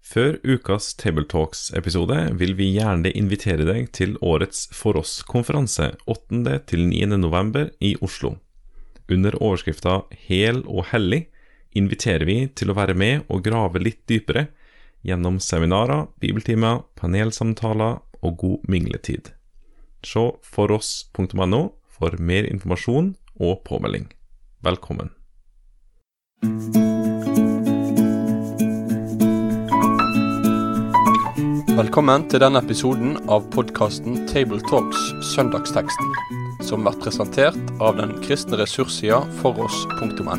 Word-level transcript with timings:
Før 0.00 0.38
ukas 0.42 0.94
Tabletalks-episode 0.98 2.16
vil 2.40 2.54
vi 2.58 2.70
gjerne 2.74 3.12
invitere 3.14 3.66
deg 3.68 3.90
til 3.94 4.16
årets 4.24 4.64
For 4.74 4.96
oss-konferanse 4.98 5.92
8. 6.08 6.56
til 6.66 6.86
9. 6.88 7.04
november 7.20 7.68
i 7.84 7.92
Oslo. 8.00 8.38
Under 9.10 9.36
overskrifta 9.42 10.00
Hel 10.26 10.62
og 10.64 10.88
hellig 10.94 11.26
inviterer 11.76 12.24
vi 12.26 12.38
til 12.56 12.72
å 12.72 12.78
være 12.78 12.96
med 12.98 13.28
og 13.28 13.44
grave 13.46 13.82
litt 13.82 14.02
dypere 14.10 14.48
gjennom 15.06 15.38
seminarer, 15.40 16.08
bibeltimer, 16.20 16.82
panelsamtaler 16.98 18.00
og 18.20 18.38
god 18.40 18.66
mingletid. 18.72 19.32
Se 20.04 20.26
foross.no 20.42 21.62
for 21.90 22.16
mer 22.18 22.48
informasjon 22.48 23.14
og 23.40 23.60
påmelding. 23.68 24.08
Velkommen. 24.64 25.12
Velkommen 31.80 32.26
til 32.28 32.42
denne 32.42 32.60
episoden 32.60 33.14
av 33.32 33.46
podkasten 33.54 34.26
Tabletalks 34.28 35.04
Søndagsteksten, 35.30 36.10
som 36.68 36.82
blir 36.84 36.98
presentert 37.00 37.70
av 37.80 37.94
den 37.96 38.10
kristne 38.20 38.58
ressurssida 38.60 39.22
foross.no. 39.38 40.34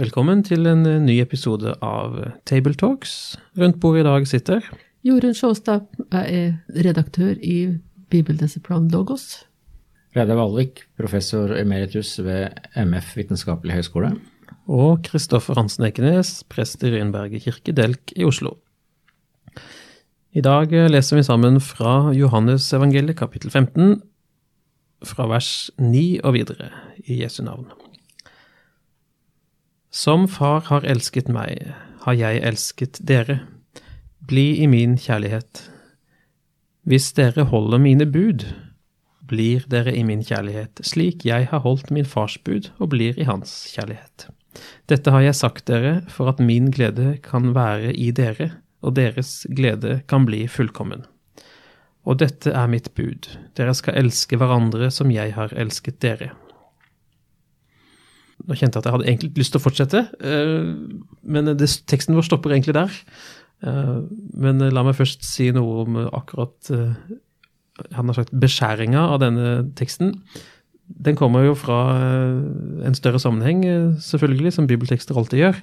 Velkommen 0.00 0.46
til 0.48 0.64
en 0.70 0.86
eh, 0.88 0.96
ny 1.04 1.18
episode 1.20 1.76
av 1.84 2.16
Tabletalks. 2.48 3.36
Rundt 3.60 3.82
bordet 3.84 4.06
i 4.06 4.08
dag 4.08 4.32
sitter 4.32 4.72
Jorunn 5.04 5.36
Sjåstad 5.36 5.84
jeg 6.06 6.40
er 6.40 6.82
redaktør 6.88 7.36
i 7.36 7.60
Bibeldisiplin 8.08 8.88
Logos. 8.96 9.42
Reidar 10.16 10.40
Valvik, 10.40 10.86
professor 10.96 11.52
emeritus 11.60 12.16
ved 12.24 12.48
MF 12.80 13.16
Vitenskapelig 13.20 13.82
høgskole. 13.82 14.16
Og 14.68 15.04
Kristoffer 15.06 15.56
Hansen 15.58 15.86
Ekenes, 15.88 16.42
prest 16.50 16.82
i 16.84 16.92
Rynberget 16.92 17.46
kirke, 17.46 17.72
Delk 17.72 18.12
i 18.16 18.26
Oslo. 18.28 18.56
I 20.30 20.42
dag 20.44 20.70
leser 20.70 21.18
vi 21.18 21.26
sammen 21.26 21.58
fra 21.60 22.12
Johannes 22.14 22.68
evangeliet 22.76 23.18
kapittel 23.18 23.50
15, 23.50 24.00
fra 25.02 25.26
vers 25.30 25.70
9 25.80 26.20
og 26.22 26.36
videre, 26.36 26.70
i 27.06 27.22
Jesu 27.22 27.42
navn. 27.42 27.70
Som 29.90 30.28
Far 30.30 30.68
har 30.68 30.86
elsket 30.86 31.32
meg, 31.32 31.72
har 32.04 32.14
jeg 32.14 32.44
elsket 32.46 33.00
dere. 33.02 33.40
Bli 34.22 34.60
i 34.62 34.68
min 34.70 34.94
kjærlighet. 35.00 35.64
Hvis 36.86 37.10
dere 37.16 37.48
holder 37.50 37.82
mine 37.82 38.06
bud, 38.06 38.44
blir 39.26 39.66
dere 39.70 39.94
i 39.96 40.04
min 40.06 40.22
kjærlighet, 40.26 40.82
slik 40.86 41.26
jeg 41.26 41.48
har 41.50 41.64
holdt 41.66 41.90
min 41.90 42.06
fars 42.06 42.38
bud 42.38 42.70
og 42.78 42.92
blir 42.94 43.18
i 43.18 43.26
hans 43.26 43.52
kjærlighet. 43.74 44.30
Dette 44.90 45.12
har 45.14 45.22
jeg 45.24 45.38
sagt 45.38 45.66
dere 45.70 46.00
for 46.10 46.30
at 46.32 46.42
min 46.42 46.70
glede 46.74 47.16
kan 47.24 47.52
være 47.56 47.92
i 47.94 48.10
dere, 48.14 48.50
og 48.82 48.96
deres 48.96 49.44
glede 49.54 50.00
kan 50.10 50.26
bli 50.28 50.46
fullkommen. 50.50 51.04
Og 52.08 52.18
dette 52.22 52.52
er 52.56 52.70
mitt 52.72 52.88
bud, 52.96 53.28
dere 53.58 53.74
skal 53.76 53.98
elske 54.00 54.38
hverandre 54.40 54.88
som 54.94 55.12
jeg 55.12 55.34
har 55.36 55.52
elsket 55.52 56.00
dere. 56.02 56.32
Nå 58.48 58.56
kjente 58.56 58.78
jeg 58.78 58.80
at 58.80 58.88
jeg 58.88 58.94
hadde 58.96 59.08
egentlig 59.10 59.42
lyst 59.42 59.52
til 59.52 59.60
å 59.60 59.64
fortsette, 59.66 60.00
eh, 60.24 60.70
men 61.22 61.52
teksten 61.60 62.16
vår 62.16 62.26
stopper 62.26 62.54
egentlig 62.56 62.78
der. 62.78 62.94
Eh, 63.62 63.98
Men 64.40 64.58
la 64.58 64.82
meg 64.82 64.96
først 64.96 65.26
si 65.26 65.50
noe 65.52 65.84
om 65.84 65.98
akkurat 66.08 66.70
eh, 66.72 66.94
han 67.92 68.08
har 68.08 68.16
sagt 68.16 68.32
beskjæringa 68.32 69.02
av 69.12 69.20
denne 69.20 69.50
teksten. 69.76 70.14
Den 70.98 71.16
kommer 71.16 71.44
jo 71.46 71.54
fra 71.54 71.78
eh, 71.96 72.86
en 72.86 72.96
større 72.98 73.20
sammenheng, 73.22 73.64
eh, 73.64 73.96
selvfølgelig, 74.02 74.52
som 74.56 74.66
bibeltekster 74.66 75.18
alltid 75.18 75.44
gjør. 75.44 75.60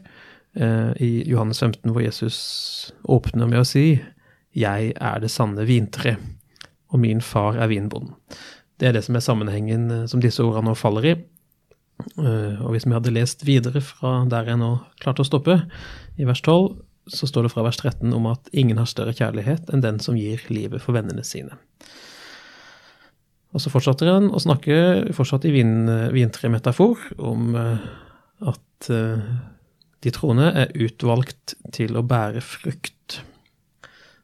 Eh, 0.55 0.91
I 1.03 1.11
Johannes 1.27 1.59
15, 1.59 1.91
hvor 1.91 2.01
Jesus 2.01 2.37
åpner 3.03 3.47
med 3.47 3.59
å 3.59 3.67
si 3.67 3.99
'Jeg 4.55 4.93
er 4.95 5.19
det 5.19 5.29
sanne 5.29 5.67
vintre, 5.67 6.17
og 6.89 6.99
min 6.99 7.21
far 7.21 7.57
er 7.57 7.67
vinbonden'. 7.67 8.15
Det 8.79 8.87
er 8.87 8.91
det 8.91 9.03
som 9.03 9.15
er 9.15 9.19
sammenhengen 9.19 10.07
som 10.07 10.21
disse 10.21 10.39
ordene 10.39 10.69
nå 10.69 10.73
faller 10.75 11.05
i. 11.05 11.15
Og 12.17 12.71
hvis 12.71 12.85
vi 12.85 12.93
hadde 12.93 13.13
lest 13.13 13.45
videre 13.45 13.81
fra 13.81 14.25
der 14.29 14.45
jeg 14.45 14.57
nå 14.57 14.79
klarte 14.99 15.21
å 15.21 15.25
stoppe, 15.25 15.65
i 16.17 16.25
vers 16.25 16.41
12, 16.41 16.77
så 17.07 17.27
står 17.27 17.43
det 17.43 17.51
fra 17.51 17.63
vers 17.63 17.77
13 17.77 18.13
om 18.13 18.25
at 18.27 18.49
ingen 18.53 18.77
har 18.77 18.85
større 18.85 19.13
kjærlighet 19.13 19.69
enn 19.73 19.81
den 19.81 19.99
som 19.99 20.15
gir 20.15 20.41
livet 20.49 20.81
for 20.81 20.93
vennene 20.93 21.23
sine. 21.23 21.57
Og 23.57 23.63
så 23.63 23.71
fortsetter 23.73 24.11
han 24.11 24.27
å 24.29 24.39
snakke 24.41 24.75
fortsatt 25.17 25.47
i 25.49 25.51
vin, 25.55 25.87
vintremetafor 26.13 27.07
om 27.25 27.55
eh, 27.57 27.85
at 28.45 28.89
eh, 28.93 29.23
de 30.05 30.11
troende 30.13 30.51
er 30.61 30.75
utvalgt 30.77 31.55
til 31.73 31.97
å 31.97 32.03
bære 32.05 32.43
frukt. 32.45 33.15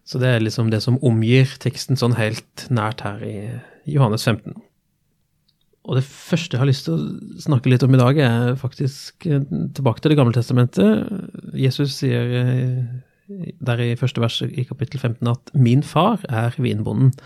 Så 0.05 0.21
det 0.21 0.29
er 0.29 0.43
liksom 0.43 0.69
det 0.69 0.83
som 0.85 0.99
omgir 1.01 1.49
teksten 1.63 1.97
sånn 1.97 2.13
helt 2.19 2.67
nært 2.69 3.01
her 3.01 3.23
i 3.25 3.37
Johannes 3.89 4.27
15. 4.29 4.53
Og 5.89 5.97
det 5.97 6.05
første 6.05 6.53
jeg 6.53 6.61
har 6.61 6.69
lyst 6.69 6.85
til 6.85 6.99
å 6.99 7.39
snakke 7.41 7.73
litt 7.73 7.83
om 7.87 7.97
i 7.97 8.01
dag, 8.03 8.19
er 8.21 8.59
faktisk 8.61 9.25
eh, 9.25 9.41
tilbake 9.73 10.03
til 10.03 10.13
Det 10.13 10.19
gamle 10.19 10.37
testamentet. 10.37 11.09
Jesus 11.57 11.97
sier 12.03 12.37
der 13.65 13.81
i 13.81 13.95
første 13.97 14.21
vers 14.21 14.37
i 14.45 14.67
kapittel 14.69 15.01
15 15.01 15.31
at 15.31 15.49
'min 15.57 15.81
far 15.81 16.21
er 16.29 16.53
vinbonden'. 16.61 17.17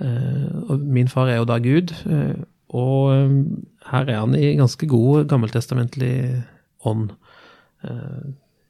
Eh, 0.00 0.70
Og 0.70 0.80
min 0.80 1.08
far 1.08 1.28
er 1.30 1.36
jo 1.38 1.46
da 1.48 1.58
Gud, 1.62 1.94
eh, 2.10 2.42
og 2.74 3.12
eh, 3.14 3.34
her 3.92 4.08
er 4.10 4.20
han 4.20 4.34
i 4.34 4.56
ganske 4.58 4.88
god 4.88 5.28
gammeltestamentlig 5.30 6.42
ånd. 6.84 7.10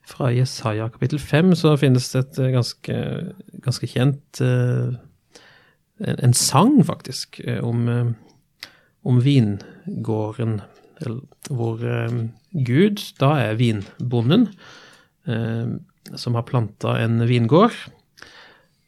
Fra 0.05 0.27
Jesaja 0.35 0.89
kapittel 0.91 1.21
5 1.23 1.53
så 1.55 1.77
finnes 1.79 2.09
det 2.11 2.21
et 2.25 2.39
ganske, 2.53 2.97
ganske 3.63 3.87
kjent 3.87 4.41
en, 4.43 4.97
en 6.19 6.35
sang, 6.35 6.81
faktisk, 6.85 7.39
om, 7.63 7.87
om 9.07 9.21
vingården, 9.23 10.57
hvor 11.47 11.79
Gud 12.67 13.05
da 13.23 13.31
er 13.45 13.55
vinbonden, 13.55 14.49
som 16.17 16.35
har 16.35 16.49
planta 16.51 16.99
en 17.05 17.23
vingård. 17.31 17.79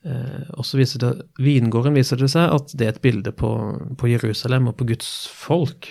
Eh, 0.07 0.51
og 0.55 0.67
så 0.67 0.79
viser 0.79 1.03
det, 1.03 1.13
Vingården 1.43 1.97
viser 1.99 2.21
det 2.21 2.31
seg 2.31 2.53
at 2.55 2.75
det 2.79 2.87
er 2.87 2.95
et 2.95 3.05
bilde 3.05 3.33
på, 3.35 3.51
på 3.99 4.11
Jerusalem 4.13 4.71
og 4.71 4.77
på 4.79 4.87
Guds 4.93 5.11
folk. 5.35 5.91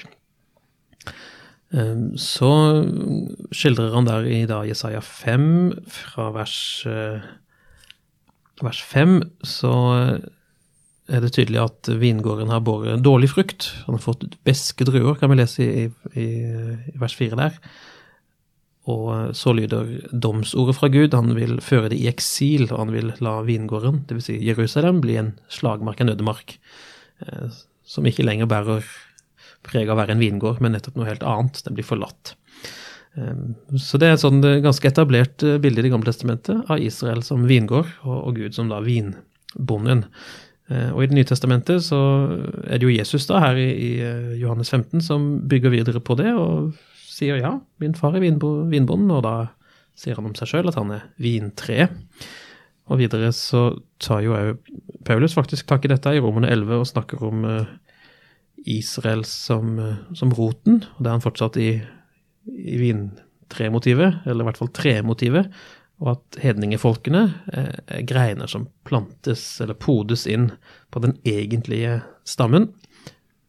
Eh, 1.76 2.06
så 2.22 2.52
skildrer 3.56 3.96
han 3.98 4.08
der 4.08 4.30
i 4.30 4.44
da 4.50 4.62
Jesaja 4.68 5.04
5, 5.04 5.50
fra 5.98 6.30
vers, 6.38 6.58
eh, 6.88 7.28
vers 8.64 8.82
5, 8.94 9.20
så 9.44 9.74
er 11.06 11.22
det 11.22 11.36
tydelig 11.36 11.60
at 11.62 11.90
vingården 12.02 12.50
har 12.50 12.64
båret 12.66 13.04
dårlig 13.06 13.30
frukt. 13.36 13.68
Han 13.86 14.00
har 14.00 14.06
fått 14.06 14.40
beske 14.48 14.88
druer, 14.88 15.20
kan 15.20 15.30
vi 15.34 15.42
lese 15.42 15.66
i, 15.66 15.84
i, 16.16 16.30
i 16.96 17.02
vers 17.02 17.14
4 17.20 17.38
der. 17.38 17.60
Og 18.92 19.34
så 19.34 19.54
lyder 19.58 19.88
domsordet 20.14 20.76
fra 20.78 20.88
Gud. 20.94 21.16
Han 21.18 21.34
vil 21.34 21.58
føre 21.66 21.90
det 21.90 21.98
i 21.98 22.10
eksil, 22.12 22.68
og 22.70 22.84
han 22.84 22.92
vil 22.94 23.14
la 23.26 23.40
vingården, 23.48 24.04
dvs. 24.10 24.28
Si 24.30 24.36
Jerusalem, 24.46 25.00
bli 25.02 25.16
en 25.18 25.32
slagmark, 25.50 26.04
en 26.04 26.14
ødemark, 26.14 26.58
eh, 27.26 27.50
som 27.86 28.06
ikke 28.06 28.26
lenger 28.28 28.46
bærer 28.52 28.86
preg 29.66 29.90
av 29.90 29.98
å 29.98 30.02
være 30.04 30.14
en 30.14 30.22
vingård, 30.22 30.62
men 30.62 30.76
nettopp 30.78 31.00
noe 31.00 31.10
helt 31.10 31.26
annet. 31.26 31.64
Den 31.66 31.74
blir 31.78 31.88
forlatt. 31.88 32.36
Eh, 33.18 33.34
Så 33.76 33.98
det 33.98 34.08
er 34.10 34.14
et 34.20 34.22
sånn 34.26 34.44
eh, 34.46 34.62
ganske 34.62 34.86
etablert 34.88 35.42
eh, 35.42 35.58
bilde 35.58 35.82
i 35.82 35.88
Det 35.88 35.94
gamle 35.94 36.06
testamentet 36.12 36.70
av 36.70 36.78
Israel 36.78 37.24
som 37.24 37.48
vingård, 37.50 37.90
og, 38.06 38.36
Gud 38.38 38.54
som 38.54 38.70
da 38.70 38.82
vinbonden. 38.86 40.06
Eh, 40.70 40.92
Og 40.94 41.04
i 41.04 41.08
Det 41.08 41.16
nye 41.18 41.26
testamentet 41.26 41.82
så 41.82 41.98
er 42.70 42.78
det 42.78 42.86
jo 42.86 42.94
Jesus 42.94 43.26
da 43.26 43.40
her 43.40 43.56
i, 43.58 44.00
eh, 44.02 44.36
Johannes 44.38 44.70
15 44.70 45.02
som 45.02 45.40
bygger 45.42 45.74
videre 45.74 46.00
på 46.00 46.18
det, 46.18 46.34
og 46.34 46.76
sier 47.16 47.40
ja, 47.40 47.54
min 47.80 47.96
far 47.96 48.18
er 48.18 48.24
vinbo, 48.24 48.52
vinbonden, 48.72 49.14
og 49.16 49.24
da 49.26 49.36
sier 49.96 50.18
han 50.20 50.28
om 50.28 50.36
seg 50.36 50.52
sjøl 50.52 50.72
at 50.72 50.80
han 50.80 50.92
er 50.98 51.06
vintre. 51.22 51.88
Og 52.92 53.00
videre 53.00 53.32
så 53.34 53.70
tar 54.04 54.22
jo 54.26 54.36
òg 54.38 54.60
Paulus 55.08 55.36
faktisk 55.38 55.70
tak 55.70 55.86
i 55.86 55.92
dette 55.92 56.12
i 56.14 56.22
Romerne 56.22 56.52
11 56.52 56.82
og 56.82 56.90
snakker 56.90 57.24
om 57.26 57.46
eh, 57.50 57.72
Israel 58.76 59.24
som, 59.30 59.78
eh, 59.80 60.02
som 60.18 60.34
roten, 60.36 60.84
og 60.84 61.00
det 61.00 61.10
er 61.10 61.18
han 61.18 61.24
fortsatt 61.24 61.58
i, 61.62 61.72
i 62.52 62.78
vintremotivet, 62.82 64.22
eller 64.26 64.44
i 64.44 64.50
hvert 64.50 64.62
fall 64.62 64.74
tremotivet, 64.76 65.50
og 66.04 66.12
at 66.18 66.40
hedningefolkene 66.44 67.24
eh, 67.56 67.72
er 68.00 68.08
greiner 68.10 68.52
som 68.52 68.68
plantes 68.88 69.48
eller 69.64 69.78
podes 69.80 70.26
inn 70.30 70.50
på 70.92 71.02
den 71.06 71.16
egentlige 71.24 72.02
stammen, 72.28 72.74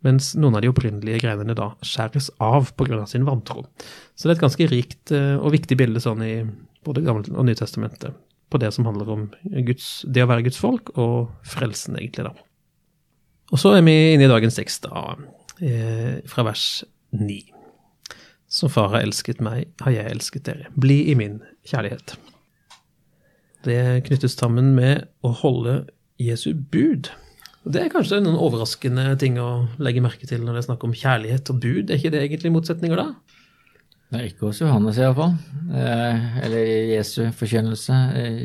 mens 0.04 0.34
noen 0.36 0.58
av 0.58 0.62
de 0.62 0.70
opprinnelige 0.70 1.22
greinene 1.24 1.56
da 1.56 1.70
skjæres 1.84 2.28
av 2.42 2.72
pga. 2.76 3.06
sin 3.06 3.24
vantro. 3.26 3.64
Så 4.14 4.26
det 4.26 4.34
er 4.34 4.38
et 4.38 4.44
ganske 4.44 4.68
rikt 4.70 5.12
eh, 5.12 5.36
og 5.36 5.54
viktig 5.56 5.78
bilde 5.78 6.02
sånn 6.02 6.22
i 6.22 6.34
både 6.86 7.02
Gamle 7.06 7.32
og 7.34 7.48
Nytestamentet 7.48 8.14
på 8.50 8.60
det 8.62 8.70
som 8.74 8.86
handler 8.86 9.08
om 9.10 9.24
Guds, 9.66 10.04
det 10.06 10.22
å 10.22 10.28
være 10.30 10.46
Guds 10.46 10.60
folk 10.62 10.92
og 10.94 11.32
frelsen, 11.46 11.96
egentlig, 11.98 12.28
da. 12.28 12.34
Og 13.54 13.58
så 13.62 13.74
er 13.76 13.82
vi 13.86 13.94
inne 14.14 14.26
i 14.26 14.30
dagens 14.30 14.58
tekst, 14.58 14.86
da, 14.86 15.16
eh, 15.60 16.22
fra 16.30 16.46
vers 16.46 16.84
9. 17.10 17.40
Som 18.46 18.70
far 18.70 18.92
har 18.94 19.02
elsket 19.02 19.40
meg, 19.42 19.66
har 19.82 19.92
jeg 19.92 20.10
elsket 20.10 20.44
dere. 20.44 20.70
Bli 20.78 21.10
i 21.10 21.14
min 21.18 21.40
kjærlighet. 21.66 22.16
Det 23.66 24.04
knyttes 24.06 24.38
sammen 24.38 24.74
med 24.76 25.08
å 25.26 25.32
holde 25.34 25.88
Jesu 26.22 26.54
bud. 26.54 27.10
Det 27.66 27.80
er 27.82 27.90
kanskje 27.90 28.20
noen 28.22 28.38
overraskende 28.38 29.16
ting 29.18 29.40
å 29.42 29.66
legge 29.82 30.02
merke 30.04 30.28
til 30.28 30.44
når 30.44 30.54
det 30.54 30.60
er 30.60 30.66
snakk 30.68 30.84
om 30.86 30.94
kjærlighet 30.94 31.50
og 31.50 31.62
bud. 31.64 31.90
Er 31.90 31.98
ikke 31.98 32.12
det 32.14 32.20
egentlig 32.22 32.52
motsetninger 32.54 33.00
da? 33.00 33.06
Er 34.14 34.28
ikke 34.28 34.46
hos 34.46 34.60
Johannes 34.62 35.00
iallfall. 35.02 35.32
Eh, 35.74 36.26
eller 36.46 36.68
Jesu 36.92 37.24
forkynnelse 37.34 37.96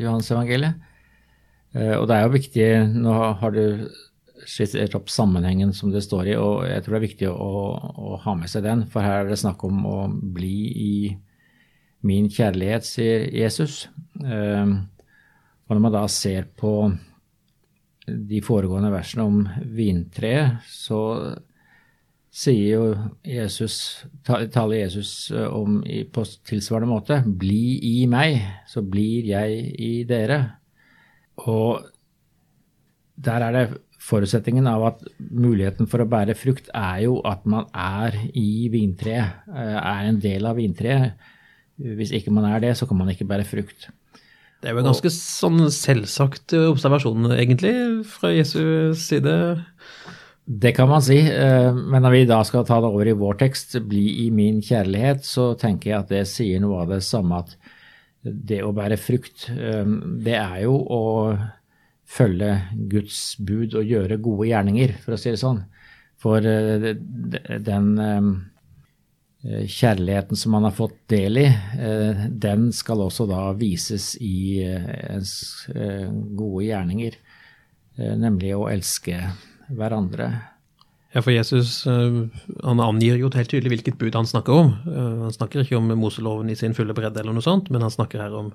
Johannes 0.01 0.31
evangeliet. 0.33 0.87
Eh, 1.75 1.93
og 1.99 2.07
det 2.09 2.17
er 2.17 2.25
jo 2.25 2.33
viktig 2.33 2.65
Nå 2.95 3.13
har 3.43 3.53
du 3.53 3.91
skissert 4.49 4.95
opp 4.97 5.11
sammenhengen 5.13 5.69
som 5.77 5.91
det 5.93 6.01
står 6.01 6.31
i, 6.31 6.35
og 6.41 6.65
jeg 6.65 6.81
tror 6.81 6.95
det 6.95 6.99
er 6.99 7.05
viktig 7.05 7.29
å, 7.29 7.51
å, 7.77 8.15
ha 8.23 8.33
med 8.33 8.49
seg 8.49 8.65
den, 8.65 8.87
for 8.89 9.05
her 9.05 9.21
er 9.21 9.29
det 9.29 9.37
snakk 9.37 9.61
om 9.67 9.83
å 9.85 9.97
bli 10.09 10.55
i 10.81 10.93
min 12.09 12.25
kjærlighet, 12.25 12.87
sier 12.89 13.27
Jesus. 13.29 13.83
Eh, 14.17 14.65
og 14.65 15.77
når 15.77 15.85
man 15.85 15.93
da 15.93 16.07
ser 16.09 16.49
på 16.57 16.73
de 18.29 18.41
foregående 18.45 18.91
versene 18.93 19.25
om 19.27 19.41
vintreet, 19.75 20.61
så 20.67 21.01
sier 22.31 22.67
jo 22.77 22.83
Jesus, 23.27 24.05
taler 24.23 24.85
Jesus 24.85 25.13
om 25.35 25.81
på 25.83 26.25
tilsvarende 26.47 26.91
måte, 26.91 27.19
bli 27.25 27.79
i 27.89 27.95
meg, 28.09 28.39
så 28.71 28.83
blir 28.83 29.27
jeg 29.33 29.65
i 29.75 29.93
dere. 30.07 30.39
Og 31.43 31.83
der 33.21 33.47
er 33.47 33.57
det 33.57 33.65
forutsetningen 34.01 34.65
av 34.69 34.85
at 34.87 35.03
muligheten 35.19 35.89
for 35.89 36.01
å 36.01 36.09
bære 36.09 36.35
frukt 36.37 36.71
er 36.73 37.03
jo 37.05 37.19
at 37.27 37.45
man 37.49 37.67
er 37.77 38.17
i 38.33 38.67
vintreet, 38.73 39.43
eh, 39.51 39.77
er 39.77 40.07
en 40.07 40.19
del 40.21 40.47
av 40.49 40.57
vintreet. 40.57 41.13
Hvis 41.81 42.13
ikke 42.17 42.33
man 42.33 42.47
er 42.49 42.59
det, 42.63 42.75
så 42.77 42.87
kan 42.87 42.97
man 42.97 43.11
ikke 43.13 43.27
bære 43.29 43.45
frukt. 43.47 43.89
Det 44.61 44.69
er 44.69 44.75
jo 44.75 44.83
en 44.83 44.91
ganske 44.91 45.09
sånn 45.09 45.63
selvsagt 45.73 46.53
observasjon, 46.53 47.31
egentlig, 47.33 47.73
fra 48.05 48.29
Jesu 48.29 48.93
side. 48.93 49.33
Det 50.45 50.75
kan 50.77 50.89
man 50.89 51.01
si, 51.01 51.17
eh, 51.17 51.73
men 51.73 52.03
når 52.05 52.13
vi 52.13 52.25
da 52.29 52.43
skal 52.45 52.65
ta 52.65 52.77
det 52.81 52.89
over 52.89 53.07
i 53.09 53.17
vår 53.17 53.39
tekst, 53.41 53.73
'Bli 53.81 54.27
i 54.27 54.29
min 54.29 54.61
kjærlighet', 54.61 55.25
så 55.25 55.57
tenker 55.57 55.89
jeg 55.89 55.99
at 55.99 56.09
det 56.09 56.27
sier 56.27 56.59
noe 56.59 56.81
av 56.81 56.89
det 56.89 57.01
samme 57.01 57.39
at 57.39 57.55
det 58.21 58.61
å 58.61 58.73
bære 58.73 58.97
frukt, 59.01 59.49
eh, 59.49 59.85
det 60.21 60.37
er 60.37 60.61
jo 60.63 60.77
å 60.77 61.01
følge 62.05 62.61
Guds 62.91 63.35
bud 63.39 63.73
og 63.79 63.85
gjøre 63.85 64.21
gode 64.21 64.49
gjerninger, 64.49 64.93
for 65.01 65.15
å 65.15 65.17
si 65.17 65.31
det 65.31 65.39
sånn. 65.41 65.63
For 66.21 66.37
eh, 66.37 66.93
den 67.57 67.97
eh, 67.97 68.21
kjærligheten 69.41 70.37
som 70.37 70.53
man 70.53 70.67
har 70.67 70.75
fått 70.77 70.97
del 71.09 71.39
i, 71.41 71.47
eh, 71.49 72.25
den 72.29 72.69
skal 72.75 73.01
også 73.01 73.25
da 73.29 73.47
vises 73.57 74.13
i 74.21 74.61
ens 74.61 75.33
gode 75.71 76.67
gjerninger, 76.67 77.17
nemlig 77.97 78.53
å 78.55 78.69
elske 78.71 79.17
hverandre. 79.73 80.29
Ja, 81.11 81.19
for 81.19 81.33
Jesus 81.33 81.83
han 81.83 82.79
angir 82.79 83.17
jo 83.19 83.31
helt 83.33 83.51
tydelig 83.51 83.73
hvilket 83.73 83.97
bud 83.99 84.15
han 84.15 84.29
snakker 84.29 84.55
om. 84.55 84.69
Han 85.25 85.33
snakker 85.35 85.65
ikke 85.65 85.75
om 85.81 85.91
Moseloven 85.99 86.49
i 86.49 86.55
sin 86.55 86.77
fulle 86.77 86.95
bredde, 86.95 87.19
eller 87.19 87.35
noe 87.35 87.43
sånt, 87.43 87.67
men 87.69 87.83
han 87.83 87.91
snakker 87.91 88.23
her 88.23 88.37
om 88.37 88.53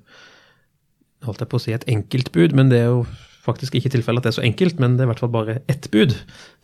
holdt 1.26 1.42
jeg 1.42 1.50
på 1.52 1.60
å 1.60 1.62
si 1.62 1.74
et 1.74 1.86
enkeltbud, 1.90 2.54
men 2.56 2.70
det 2.72 2.82
er 2.84 2.90
jo 2.92 3.04
faktisk 3.46 3.76
ikke 3.78 3.92
tilfellet 3.94 4.22
at 4.22 4.28
det 4.28 4.32
er 4.32 4.38
så 4.40 4.46
enkelt, 4.46 4.80
men 4.82 4.96
det 4.96 5.04
er 5.04 5.08
i 5.08 5.12
hvert 5.12 5.22
fall 5.22 5.34
bare 5.34 5.60
ett 5.70 5.88
bud. 5.92 6.16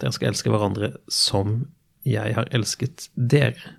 Dere 0.03 0.15
skal 0.15 0.33
elske 0.33 0.53
hverandre 0.53 0.93
som 1.13 1.63
jeg 2.09 2.35
har 2.35 2.51
elsket 2.55 3.07
dere. 3.15 3.79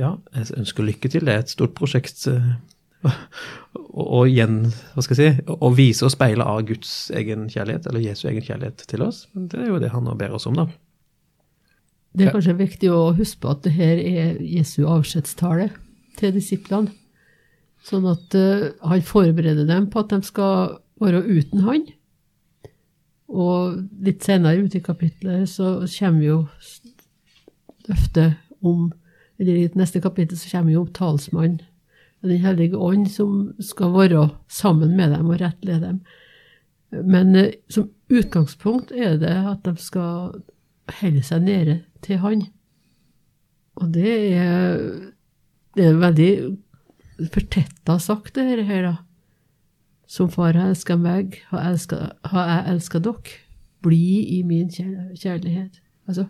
Ja, 0.00 0.14
jeg 0.32 0.52
ønsker 0.56 0.86
lykke 0.86 1.10
til. 1.12 1.26
Det 1.28 1.34
er 1.34 1.42
et 1.44 1.52
stort 1.52 1.74
prosjekt. 1.76 2.24
Og 3.90 4.28
igjen, 4.28 4.62
hva 4.94 5.04
skal 5.04 5.18
jeg 5.18 5.34
si, 5.36 5.44
å 5.52 5.70
vise 5.76 6.06
og 6.06 6.12
speile 6.14 6.46
av 6.46 6.62
Guds 6.68 7.10
egen 7.16 7.48
kjærlighet, 7.52 7.88
eller 7.90 8.04
Jesu 8.04 8.26
egen 8.30 8.44
kjærlighet 8.44 8.84
til 8.88 9.04
oss. 9.04 9.26
Det 9.34 9.60
er 9.60 9.70
jo 9.72 9.80
det 9.82 9.92
han 9.92 10.06
nå 10.06 10.16
ber 10.20 10.36
oss 10.36 10.48
om, 10.48 10.56
da. 10.56 10.68
Det 12.10 12.26
er 12.26 12.34
kanskje 12.34 12.56
viktig 12.58 12.90
å 12.90 13.12
huske 13.14 13.44
på 13.44 13.52
at 13.52 13.62
det 13.66 13.74
her 13.76 14.00
er 14.00 14.40
Jesu 14.42 14.82
avskjedstale 14.88 15.68
til 16.18 16.34
disiplene. 16.34 16.90
Sånn 17.86 18.04
at 18.10 18.34
uh, 18.36 18.70
han 18.84 19.04
forbereder 19.06 19.68
dem 19.68 19.86
på 19.92 20.02
at 20.02 20.10
de 20.12 20.20
skal 20.26 20.80
være 21.00 21.22
uten 21.24 21.62
han. 21.64 21.86
Og 23.30 23.78
litt 24.04 24.26
senere 24.26 24.66
ute 24.66 24.80
i 24.80 24.84
kapitlet 24.84 25.48
så 25.48 25.78
kommer 25.94 26.26
jo 26.26 26.38
løftet 27.88 28.36
om 28.66 28.90
Eller 29.40 29.56
i 29.56 29.68
neste 29.78 30.02
kapittel 30.04 30.38
så 30.38 30.50
kommer 30.52 30.76
jo 30.76 30.86
talsmannen, 30.94 31.60
Den 32.20 32.42
hellige 32.42 32.76
ånd, 32.76 33.06
som 33.08 33.54
skal 33.64 33.94
være 33.94 34.26
sammen 34.46 34.90
med 34.96 35.14
dem 35.14 35.30
og 35.32 35.40
rettlede 35.40 35.80
dem. 35.80 36.00
Men 36.92 37.36
eh, 37.36 37.54
som 37.72 37.86
utgangspunkt 38.12 38.92
er 38.92 39.16
det 39.16 39.30
at 39.32 39.64
de 39.64 39.72
skal 39.80 40.42
holde 41.00 41.22
seg 41.24 41.46
nede 41.46 41.78
til 42.04 42.20
Han. 42.20 42.42
Og 43.80 43.94
det 43.94 44.16
er, 44.36 44.82
det 45.76 45.86
er 45.86 45.96
veldig 46.02 46.32
fortetta 47.32 47.96
sagt, 47.98 48.34
det 48.34 48.66
her, 48.66 48.82
da. 48.82 48.94
Som 50.10 50.28
far 50.28 50.58
har 50.58 50.74
elska 50.74 50.98
meg, 50.98 51.38
har, 51.48 51.70
elsket, 51.70 52.18
har 52.26 52.48
jeg 52.50 52.74
elska 52.74 53.00
dere. 53.00 53.38
Bli 53.80 54.36
i 54.36 54.42
min 54.44 54.68
kjærlighet. 54.68 55.80
Altså, 56.04 56.26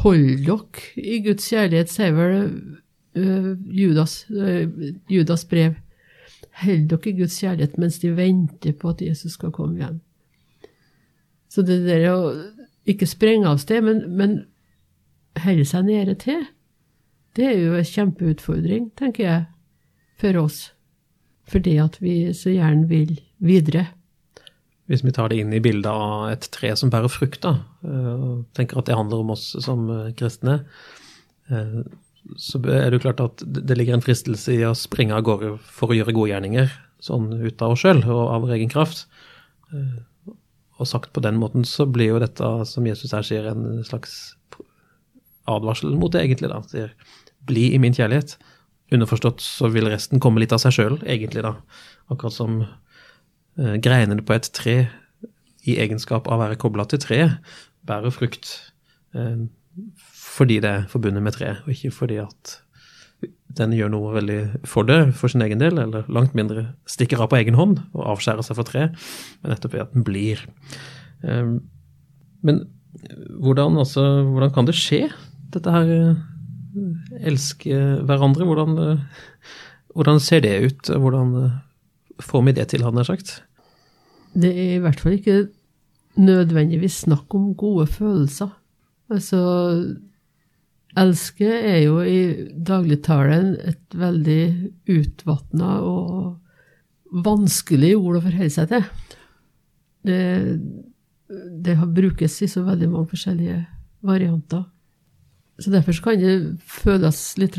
hold 0.00 0.44
dere 0.46 0.84
i 0.96 1.20
Guds 1.24 1.48
kjærlighet, 1.50 1.90
sier 1.92 2.14
vel 2.16 2.36
uh, 3.18 3.52
Judas, 3.68 4.22
uh, 4.30 4.64
Judas 5.10 5.44
brev. 5.48 5.76
Hold 6.62 6.88
dere 6.90 7.10
i 7.10 7.18
Guds 7.20 7.36
kjærlighet 7.40 7.78
mens 7.80 8.00
de 8.02 8.14
venter 8.16 8.72
på 8.72 8.94
at 8.94 9.02
Jesus 9.04 9.36
skal 9.36 9.52
komme 9.52 9.80
igjen. 9.80 10.00
Så 11.52 11.64
det 11.68 11.82
der 11.84 12.08
å 12.08 12.18
ikke 12.88 13.06
sprenge 13.06 13.50
av 13.50 13.60
sted, 13.60 13.84
men, 13.84 14.04
men 14.16 14.38
holde 15.44 15.66
seg 15.68 15.84
nede 15.86 16.16
til, 16.20 16.46
det 17.36 17.44
er 17.48 17.58
jo 17.60 17.74
en 17.76 17.88
kjempeutfordring, 17.88 18.90
tenker 18.98 19.24
jeg, 19.24 19.42
for 20.20 20.38
oss 20.44 20.70
For 21.48 21.58
det 21.58 21.74
at 21.82 21.96
vi 22.00 22.30
så 22.32 22.52
gjerne 22.52 22.86
vil 22.88 23.16
videre. 23.42 23.88
Hvis 24.92 25.00
vi 25.06 25.12
tar 25.16 25.30
det 25.32 25.38
inn 25.40 25.52
i 25.56 25.62
bildet 25.64 25.88
av 25.88 26.26
et 26.28 26.46
tre 26.52 26.74
som 26.76 26.90
bærer 26.92 27.08
frukt, 27.08 27.40
da, 27.46 27.54
eh, 27.88 28.10
og 28.12 28.42
tenker 28.52 28.76
at 28.76 28.90
det 28.90 28.98
handler 28.98 29.22
om 29.22 29.30
oss 29.32 29.46
som 29.64 29.86
eh, 29.88 30.10
kristne, 30.18 30.58
eh, 31.48 31.78
så 32.36 32.60
er 32.68 32.92
det 32.92 33.00
klart 33.00 33.22
at 33.24 33.40
det 33.40 33.78
ligger 33.78 33.96
en 33.96 34.04
fristelse 34.04 34.52
i 34.52 34.66
å 34.68 34.74
springe 34.76 35.16
av 35.16 35.24
gårde 35.24 35.54
for 35.64 35.90
å 35.90 35.96
gjøre 35.96 36.12
gode 36.12 36.34
gjerninger, 36.34 36.68
sånn 37.02 37.32
ut 37.40 37.64
av 37.64 37.72
oss 37.72 37.82
sjøl 37.82 38.04
og 38.04 38.20
av 38.20 38.44
vår 38.44 38.52
egen 38.58 38.70
kraft. 38.70 39.08
Og 40.78 40.86
sagt 40.86 41.10
på 41.16 41.24
den 41.24 41.40
måten 41.40 41.66
så 41.66 41.88
blir 41.90 42.12
jo 42.12 42.20
dette, 42.22 42.50
som 42.68 42.86
Jesus 42.86 43.16
her 43.16 43.26
sier, 43.26 43.48
en 43.50 43.82
slags 43.88 44.36
advarsel 45.50 45.96
mot 45.98 46.14
det, 46.14 46.22
egentlig. 46.28 46.52
da, 46.52 46.60
sier, 46.70 46.94
Bli 47.48 47.72
i 47.74 47.80
min 47.82 47.96
kjærlighet. 47.96 48.36
Underforstått 48.94 49.42
så 49.42 49.72
vil 49.74 49.90
resten 49.90 50.22
komme 50.22 50.44
litt 50.44 50.54
av 50.54 50.62
seg 50.62 50.76
sjøl, 50.76 51.00
egentlig, 51.02 51.42
da. 51.42 51.56
Akkurat 52.12 52.36
som 52.36 52.60
greinene 53.56 54.24
på 54.24 54.34
et 54.36 54.48
tre 54.56 54.76
i 55.68 55.76
egenskap 55.78 56.28
av 56.28 56.38
å 56.38 56.42
være 56.42 56.58
kobla 56.60 56.86
til 56.90 57.00
treet, 57.02 57.54
bærer 57.86 58.14
frukt 58.14 58.50
eh, 59.16 59.46
fordi 60.02 60.58
det 60.62 60.70
er 60.70 60.90
forbundet 60.90 61.24
med 61.24 61.36
treet, 61.36 61.62
og 61.64 61.74
ikke 61.74 61.92
fordi 61.94 62.18
at 62.22 62.58
den 63.58 63.74
gjør 63.76 63.92
noe 63.92 64.14
veldig 64.16 64.40
for 64.66 64.88
det 64.88 65.12
for 65.14 65.30
sin 65.30 65.44
egen 65.44 65.60
del, 65.60 65.78
eller 65.78 66.08
langt 66.10 66.34
mindre 66.34 66.72
stikker 66.90 67.22
av 67.22 67.30
på 67.30 67.38
egen 67.38 67.58
hånd 67.58 67.78
og 67.92 68.06
avskjærer 68.16 68.46
seg 68.46 68.58
for 68.58 68.68
tre, 68.68 68.88
men 69.42 69.54
nettopp 69.54 69.76
ved 69.76 69.84
at 69.84 69.94
den 69.94 70.06
blir. 70.06 70.42
Eh, 71.22 71.54
men 72.42 72.64
hvordan, 73.42 73.78
altså, 73.80 74.04
hvordan 74.28 74.52
kan 74.54 74.68
det 74.68 74.76
skje, 74.78 75.06
dette 75.54 75.74
her 75.74 75.92
eh, 75.94 76.22
elske 77.28 77.76
hverandre. 78.08 78.46
Hvordan, 78.48 78.98
hvordan, 79.92 80.20
ser 80.24 80.42
det 80.44 80.54
ut? 80.64 80.90
Hvordan 80.90 81.34
får 82.20 82.46
vi 82.46 82.54
det 82.58 82.68
til, 82.72 82.84
hadde 82.84 83.02
jeg 83.02 83.10
sagt? 83.12 83.34
Det 84.32 84.50
er 84.52 84.76
i 84.76 84.82
hvert 84.82 85.00
fall 85.00 85.16
ikke 85.16 85.38
nødvendigvis 86.20 87.04
snakk 87.06 87.34
om 87.34 87.52
gode 87.58 87.86
følelser. 87.88 88.50
Altså 89.12 89.40
Elske 90.98 91.48
er 91.48 91.78
jo 91.86 92.02
i 92.04 92.48
dagligtalen 92.52 93.54
et 93.64 93.96
veldig 93.96 94.42
utvatna 94.92 95.78
og 95.80 97.22
vanskelig 97.24 97.94
ord 97.96 98.18
å 98.18 98.24
forholde 98.24 98.52
seg 98.52 98.68
til. 98.72 98.84
Det, 100.04 100.20
det 101.64 101.78
brukes 101.96 102.36
i 102.44 102.50
så 102.50 102.64
veldig 102.66 102.90
mange 102.92 103.08
forskjellige 103.14 103.62
varianter. 104.04 104.66
Så 105.60 105.72
derfor 105.72 105.96
kan 106.04 106.20
det 106.20 106.60
føles 106.60 107.22
litt 107.40 107.56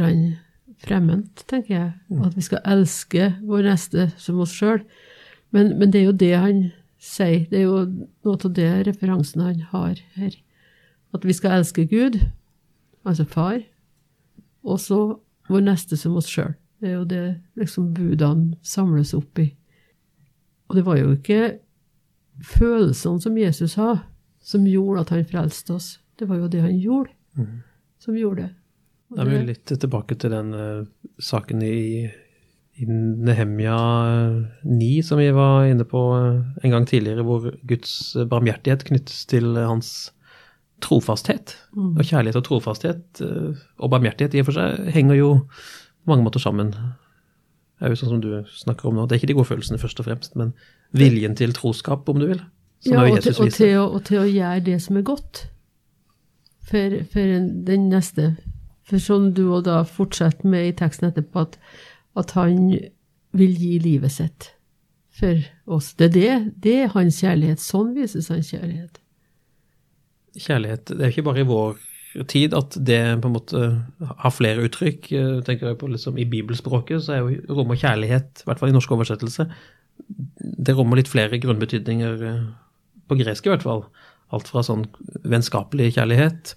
fremmed, 0.84 1.28
tenker 1.50 1.76
jeg. 1.76 1.92
Mm. 2.10 2.22
At 2.28 2.38
vi 2.38 2.46
skal 2.46 2.64
elske 2.76 3.34
vår 3.44 3.68
neste 3.68 4.10
som 4.22 4.42
oss 4.44 4.54
sjøl. 4.56 4.84
Men, 5.54 5.78
men, 5.80 5.92
det 5.94 6.02
er 6.02 6.08
jo 6.10 6.16
det 6.24 6.34
han 6.36 6.64
sier. 7.02 7.46
Det 7.50 7.62
er 7.62 7.68
jo 7.68 7.84
noe 8.26 8.38
av 8.38 8.56
det 8.58 8.72
referansen 8.90 9.44
han 9.44 9.62
har 9.74 10.00
her. 10.18 10.38
At 11.14 11.28
vi 11.28 11.36
skal 11.36 11.60
elske 11.60 11.86
Gud, 11.86 12.18
altså 13.06 13.26
far, 13.30 13.62
og 14.64 14.80
så 14.82 15.00
vår 15.52 15.66
neste 15.68 16.00
som 16.00 16.16
oss 16.18 16.32
sjøl. 16.32 16.56
Det 16.82 16.90
er 16.90 16.98
jo 16.98 17.06
det 17.08 17.26
liksom 17.60 17.94
budene 17.96 18.58
samles 18.66 19.14
opp 19.16 19.40
i. 19.40 19.52
Og 20.68 20.80
det 20.80 20.86
var 20.88 20.98
jo 20.98 21.14
ikke 21.14 21.60
følelsene 22.44 23.22
som 23.22 23.38
Jesus 23.38 23.76
har, 23.80 24.02
som 24.44 24.66
gjorde 24.68 25.06
at 25.06 25.14
han 25.14 25.28
frelste 25.30 25.78
oss. 25.78 26.00
Det 26.20 26.28
var 26.30 26.42
jo 26.42 26.50
det 26.52 26.64
han 26.64 26.76
gjorde, 26.80 27.14
som 28.00 28.18
gjorde 28.18 28.42
det. 28.42 28.50
Da 29.14 29.24
er 29.24 29.30
vi 29.30 29.40
litt 29.52 29.70
tilbake 29.70 30.18
til 30.20 30.34
den 30.34 30.54
uh, 30.58 30.86
saken 31.22 31.62
i, 31.66 32.08
i 32.82 32.88
Nehemja 32.88 33.78
9 34.66 34.90
som 35.06 35.22
vi 35.22 35.30
var 35.36 35.68
inne 35.70 35.86
på 35.88 36.02
eh, 36.18 36.66
en 36.66 36.74
gang 36.74 36.88
tidligere, 36.90 37.26
hvor 37.28 37.52
Guds 37.70 37.94
barmhjertighet 38.30 38.86
knyttes 38.90 39.26
til 39.30 39.54
eh, 39.54 39.70
hans 39.70 40.12
trofasthet. 40.84 41.56
Mm. 41.76 41.94
Og 41.94 42.04
kjærlighet 42.04 42.40
og 42.42 42.48
trofasthet 42.48 43.22
eh, 43.24 43.62
og 43.78 43.94
barmhjertighet 43.94 44.36
i 44.36 44.44
og 44.44 44.50
for 44.50 44.58
seg 44.58 44.90
henger 44.96 45.20
jo 45.20 45.30
på 45.46 46.12
mange 46.12 46.26
måter 46.26 46.42
sammen. 46.44 46.74
Det 46.74 47.88
er 47.88 47.94
jo 47.94 48.00
sånn 48.00 48.16
som 48.16 48.24
du 48.24 48.32
snakker 48.58 48.90
om 48.90 48.98
nå. 48.98 49.06
Det 49.06 49.16
er 49.16 49.22
ikke 49.22 49.32
de 49.32 49.38
gode 49.38 49.52
følelsene 49.52 49.82
først 49.82 50.02
og 50.02 50.08
fremst, 50.08 50.36
men 50.40 50.54
viljen 50.98 51.38
til 51.38 51.54
troskap, 51.56 52.10
om 52.10 52.20
du 52.22 52.30
vil. 52.32 52.42
Som 52.84 52.98
ja, 52.98 53.06
og 53.08 53.22
til, 53.24 53.36
og, 53.38 53.54
til 53.56 53.78
å, 53.80 53.86
og 53.96 54.04
til 54.08 54.20
å 54.24 54.28
gjøre 54.28 54.66
det 54.66 54.80
som 54.84 55.00
er 55.00 55.06
godt 55.08 55.46
for, 56.68 56.98
for 57.14 57.38
den 57.70 57.88
neste. 57.92 58.34
For 58.90 59.00
som 59.00 59.30
du 59.36 59.46
og 59.48 59.64
da 59.68 59.82
fortsetter 59.88 60.50
med 60.50 60.68
i 60.68 60.76
teksten 60.76 61.10
etterpå, 61.10 61.46
at, 61.48 61.56
at 62.20 62.34
han 62.36 62.74
vil 63.34 63.56
gi 63.58 63.78
livet 63.82 64.12
sitt 64.12 64.50
for 65.14 65.40
oss. 65.78 65.94
Det 65.98 66.10
er 66.10 66.14
det, 66.14 66.34
det 66.66 66.76
er 66.84 66.94
hans 66.96 67.22
kjærlighet. 67.22 67.62
Sånn 67.64 67.94
vises 67.96 68.30
hans 68.34 68.52
kjærlighet. 68.52 69.00
kjærlighet 70.34 70.90
Det 70.90 71.02
er 71.02 71.14
ikke 71.14 71.28
bare 71.30 71.44
i 71.44 71.50
vår 71.50 71.82
tid 72.30 72.54
at 72.58 72.76
det 72.78 73.00
på 73.22 73.30
en 73.30 73.36
måte 73.36 73.62
har 74.02 74.34
flere 74.34 74.66
uttrykk. 74.68 75.10
Tenker 75.46 75.72
jeg 75.72 75.80
på 75.82 75.90
liksom 75.90 76.20
I 76.22 76.28
bibelspråket 76.30 77.06
så 77.06 77.16
er 77.16 77.24
jo 77.24 77.58
rommer 77.62 77.80
kjærlighet, 77.80 78.44
i 78.44 78.50
hvert 78.50 78.62
fall 78.62 78.74
i 78.74 78.76
norsk 78.76 78.94
oversettelse, 78.94 79.48
det 80.38 80.76
rommer 80.78 81.00
litt 81.00 81.12
flere 81.12 81.40
grunnbetydninger, 81.42 82.24
eh, 82.28 82.46
på 83.10 83.18
gresk 83.20 83.46
i 83.46 83.54
hvert 83.54 83.66
fall. 83.66 83.84
Alt 84.34 84.50
fra 84.50 84.64
sånn 84.66 84.88
vennskapelig 85.30 85.94
kjærlighet 85.98 86.56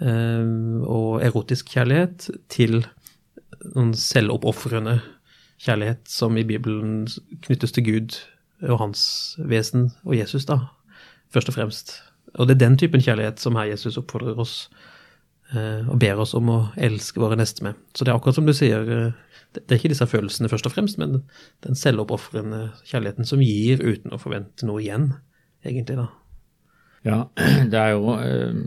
og 0.00 1.20
erotisk 1.20 1.74
kjærlighet 1.74 2.30
til 2.48 2.78
noen 3.74 3.92
selvoppofrende 3.96 4.98
kjærlighet 5.60 6.08
som 6.08 6.36
i 6.40 6.44
Bibelen 6.48 7.04
knyttes 7.44 7.74
til 7.76 7.84
Gud 7.84 8.16
og 8.68 8.80
hans 8.80 9.02
vesen 9.50 9.90
og 10.04 10.16
Jesus, 10.16 10.46
da, 10.48 10.58
først 11.32 11.52
og 11.52 11.56
fremst. 11.56 11.98
Og 12.38 12.48
det 12.48 12.56
er 12.56 12.66
den 12.66 12.78
typen 12.80 13.02
kjærlighet 13.02 13.40
som 13.42 13.58
her 13.58 13.70
Jesus 13.70 13.98
oppfordrer 14.00 14.38
oss 14.40 14.68
eh, 15.54 15.86
og 15.88 15.98
ber 16.00 16.20
oss 16.22 16.34
om 16.38 16.50
å 16.52 16.60
elske 16.80 17.20
våre 17.20 17.38
neste 17.40 17.64
med. 17.66 17.78
Så 17.94 18.04
det 18.04 18.12
er 18.12 18.20
akkurat 18.20 18.38
som 18.38 18.48
du 18.48 18.54
sier, 18.56 18.86
eh, 18.86 19.36
det 19.50 19.64
det 19.66 19.74
er 19.74 19.80
ikke 19.80 19.92
disse 19.92 20.06
følelsene 20.06 20.48
først 20.52 20.68
og 20.68 20.76
fremst, 20.76 21.00
men 21.00 21.24
den 21.66 21.78
selvoppofrende 21.78 22.68
kjærligheten 22.86 23.26
som 23.26 23.42
gir 23.42 23.82
uten 23.82 24.14
å 24.14 24.20
forvente 24.22 24.68
noe 24.68 24.82
igjen, 24.84 25.10
egentlig, 25.66 25.98
da. 25.98 26.06
Ja, 27.08 27.18
det 27.72 27.80
er 27.80 27.96
jo 27.96 28.14
eh, 28.20 28.60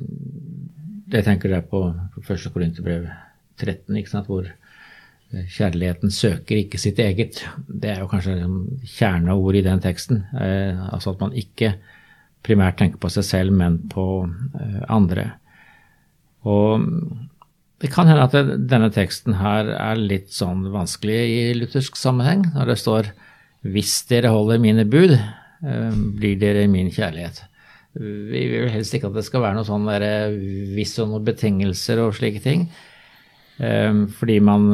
Jeg 1.13 1.27
tenker 1.27 1.51
der 1.51 1.61
på 1.69 1.79
første 2.25 2.49
Korinterbrev 2.49 3.03
13, 3.61 3.97
ikke 3.99 4.09
sant, 4.09 4.29
hvor 4.31 4.47
eh, 4.47 5.43
kjærligheten 5.53 6.09
søker 6.13 6.57
ikke 6.57 6.79
sitt 6.81 6.97
eget. 7.03 7.43
Det 7.69 7.91
er 7.91 8.01
jo 8.01 8.09
kanskje 8.09 8.39
kjerneord 8.95 9.59
i 9.59 9.65
den 9.65 9.83
teksten. 9.83 10.23
Eh, 10.33 10.79
altså 10.89 11.13
at 11.13 11.21
man 11.21 11.37
ikke 11.37 11.75
primært 12.43 12.79
tenker 12.81 12.97
på 12.97 13.13
seg 13.13 13.27
selv, 13.27 13.53
men 13.53 13.77
på 13.93 14.07
eh, 14.25 14.81
andre. 14.89 15.27
Og 16.49 16.81
det 17.83 17.93
kan 17.93 18.09
hende 18.09 18.25
at 18.25 18.51
denne 18.71 18.89
teksten 18.95 19.37
her 19.37 19.69
er 19.75 20.01
litt 20.01 20.33
sånn 20.33 20.65
vanskelig 20.73 21.21
i 21.29 21.39
luthersk 21.59 21.99
sammenheng, 21.99 22.47
når 22.55 22.73
det 22.73 22.79
står 22.81 23.13
'Hvis 23.63 24.07
dere 24.09 24.33
holder 24.33 24.59
mine 24.59 24.83
bud, 24.83 25.13
eh, 25.13 25.91
blir 26.17 26.39
dere 26.39 26.67
min 26.67 26.89
kjærlighet'. 26.89 27.52
Vi 27.93 28.43
vil 28.49 28.71
helst 28.73 28.95
ikke 28.95 29.11
at 29.11 29.17
det 29.17 29.25
skal 29.27 29.43
være 29.43 29.59
noe 29.59 29.67
sånn 29.67 29.85
derre 29.85 30.31
hvis 30.73 30.95
og 31.03 31.11
noen 31.11 31.27
betingelser 31.27 32.01
og 32.01 32.15
slike 32.17 32.41
ting. 32.43 32.65
Eh, 33.61 34.05
Fordi 34.17 34.39
man 34.41 34.71